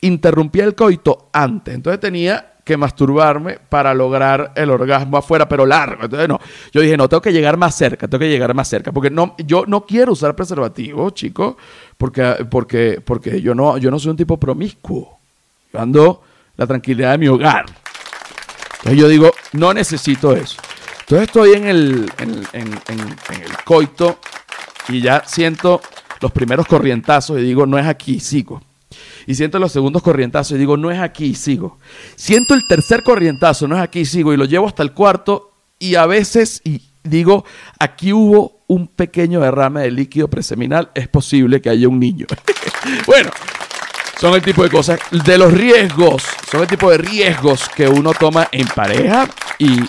interrumpía 0.00 0.64
el 0.64 0.74
coito 0.74 1.30
antes. 1.32 1.74
Entonces 1.74 2.00
tenía 2.00 2.52
que 2.64 2.76
masturbarme 2.76 3.58
para 3.68 3.92
lograr 3.92 4.52
el 4.56 4.70
orgasmo 4.70 5.18
afuera, 5.18 5.48
pero 5.48 5.66
largo. 5.66 6.04
Entonces 6.04 6.28
no, 6.28 6.40
yo 6.72 6.80
dije, 6.80 6.96
no, 6.96 7.08
tengo 7.08 7.20
que 7.20 7.32
llegar 7.32 7.56
más 7.56 7.74
cerca, 7.74 8.08
tengo 8.08 8.20
que 8.20 8.30
llegar 8.30 8.54
más 8.54 8.68
cerca, 8.68 8.90
porque 8.90 9.10
no, 9.10 9.34
yo 9.38 9.64
no 9.66 9.84
quiero 9.84 10.12
usar 10.12 10.34
preservativo, 10.34 11.10
chicos, 11.10 11.56
porque, 11.98 12.46
porque, 12.50 13.02
porque 13.04 13.40
yo, 13.42 13.54
no, 13.54 13.76
yo 13.78 13.90
no 13.90 13.98
soy 13.98 14.12
un 14.12 14.16
tipo 14.16 14.38
promiscuo. 14.38 15.18
Yo 15.72 15.80
ando 15.80 16.22
la 16.56 16.66
tranquilidad 16.66 17.12
de 17.12 17.18
mi 17.18 17.28
hogar. 17.28 17.66
Entonces 18.78 18.96
yo 18.98 19.08
digo, 19.08 19.30
no 19.52 19.74
necesito 19.74 20.34
eso. 20.34 20.56
Entonces 21.04 21.28
estoy 21.28 21.52
en 21.52 21.66
el, 21.68 22.10
en, 22.18 22.32
el 22.54 23.64
coito 23.64 24.18
y 24.88 25.02
ya 25.02 25.22
siento 25.26 25.82
los 26.20 26.32
primeros 26.32 26.66
corrientazos 26.66 27.38
y 27.38 27.42
digo, 27.42 27.66
no 27.66 27.78
es 27.78 27.86
aquí, 27.86 28.20
sigo. 28.20 28.62
Y 29.26 29.34
siento 29.34 29.58
los 29.58 29.70
segundos 29.70 30.02
corrientazos 30.02 30.56
y 30.56 30.58
digo, 30.58 30.78
no 30.78 30.90
es 30.90 30.98
aquí, 30.98 31.34
sigo. 31.34 31.78
Siento 32.16 32.54
el 32.54 32.66
tercer 32.66 33.02
corrientazo, 33.02 33.68
no 33.68 33.76
es 33.76 33.82
aquí, 33.82 34.06
sigo. 34.06 34.32
Y 34.32 34.38
lo 34.38 34.46
llevo 34.46 34.66
hasta 34.66 34.82
el 34.82 34.92
cuarto 34.92 35.52
y 35.78 35.96
a 35.96 36.06
veces 36.06 36.62
y 36.64 36.80
digo, 37.02 37.44
aquí 37.78 38.14
hubo 38.14 38.64
un 38.66 38.88
pequeño 38.88 39.40
derrame 39.40 39.82
de 39.82 39.90
líquido 39.90 40.28
preseminal, 40.28 40.90
es 40.94 41.08
posible 41.08 41.60
que 41.60 41.68
haya 41.68 41.86
un 41.86 42.00
niño. 42.00 42.26
bueno, 43.06 43.30
Son 44.18 44.34
el 44.34 44.42
tipo 44.42 44.62
de 44.62 44.70
cosas, 44.70 45.00
de 45.10 45.38
los 45.38 45.52
riesgos, 45.52 46.22
son 46.50 46.62
el 46.62 46.66
tipo 46.66 46.90
de 46.90 46.98
riesgos 46.98 47.68
que 47.68 47.88
uno 47.88 48.12
toma 48.12 48.48
en 48.52 48.66
pareja 48.68 49.28
y, 49.58 49.80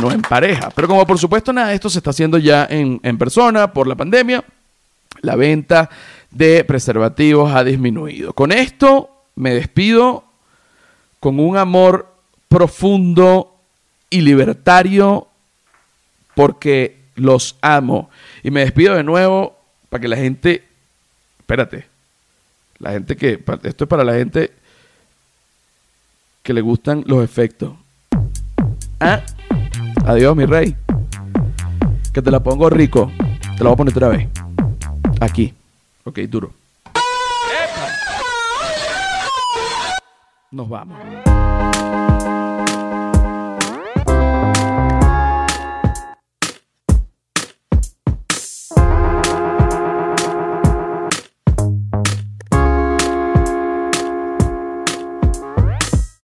no 0.00 0.12
en 0.12 0.22
pareja. 0.22 0.70
Pero 0.74 0.88
como 0.88 1.06
por 1.06 1.18
supuesto 1.18 1.52
nada 1.52 1.68
de 1.68 1.74
esto 1.74 1.90
se 1.90 1.98
está 1.98 2.10
haciendo 2.10 2.38
ya 2.38 2.66
en, 2.70 3.00
en 3.02 3.18
persona 3.18 3.72
por 3.72 3.86
la 3.86 3.94
pandemia, 3.94 4.44
la 5.20 5.36
venta 5.36 5.90
de 6.30 6.64
preservativos 6.64 7.52
ha 7.54 7.64
disminuido. 7.64 8.32
Con 8.32 8.52
esto 8.52 9.10
me 9.34 9.54
despido 9.54 10.24
con 11.20 11.40
un 11.40 11.56
amor 11.56 12.14
profundo 12.48 13.56
y 14.10 14.20
libertario 14.20 15.28
porque 16.34 17.00
los 17.16 17.56
amo. 17.62 18.10
Y 18.42 18.50
me 18.50 18.60
despido 18.60 18.94
de 18.94 19.02
nuevo 19.02 19.56
para 19.88 20.00
que 20.00 20.08
la 20.08 20.16
gente, 20.16 20.64
espérate, 21.38 21.86
la 22.78 22.92
gente 22.92 23.16
que, 23.16 23.42
esto 23.62 23.84
es 23.84 23.88
para 23.88 24.04
la 24.04 24.14
gente 24.14 24.52
que 26.42 26.52
le 26.52 26.60
gustan 26.60 27.02
los 27.06 27.24
efectos. 27.24 27.72
¿Ah? 29.00 29.22
Adiós, 30.04 30.36
mi 30.36 30.46
rey. 30.46 30.76
Que 32.12 32.22
te 32.22 32.30
la 32.30 32.42
pongo 32.42 32.70
rico. 32.70 33.10
Te 33.56 33.64
la 33.64 33.70
voy 33.70 33.72
a 33.72 33.76
poner 33.76 33.94
otra 33.94 34.08
vez. 34.08 34.28
Aquí. 35.20 35.52
Ok, 36.04 36.20
duro. 36.20 36.52
Nos 40.52 40.68
vamos. 40.68 41.25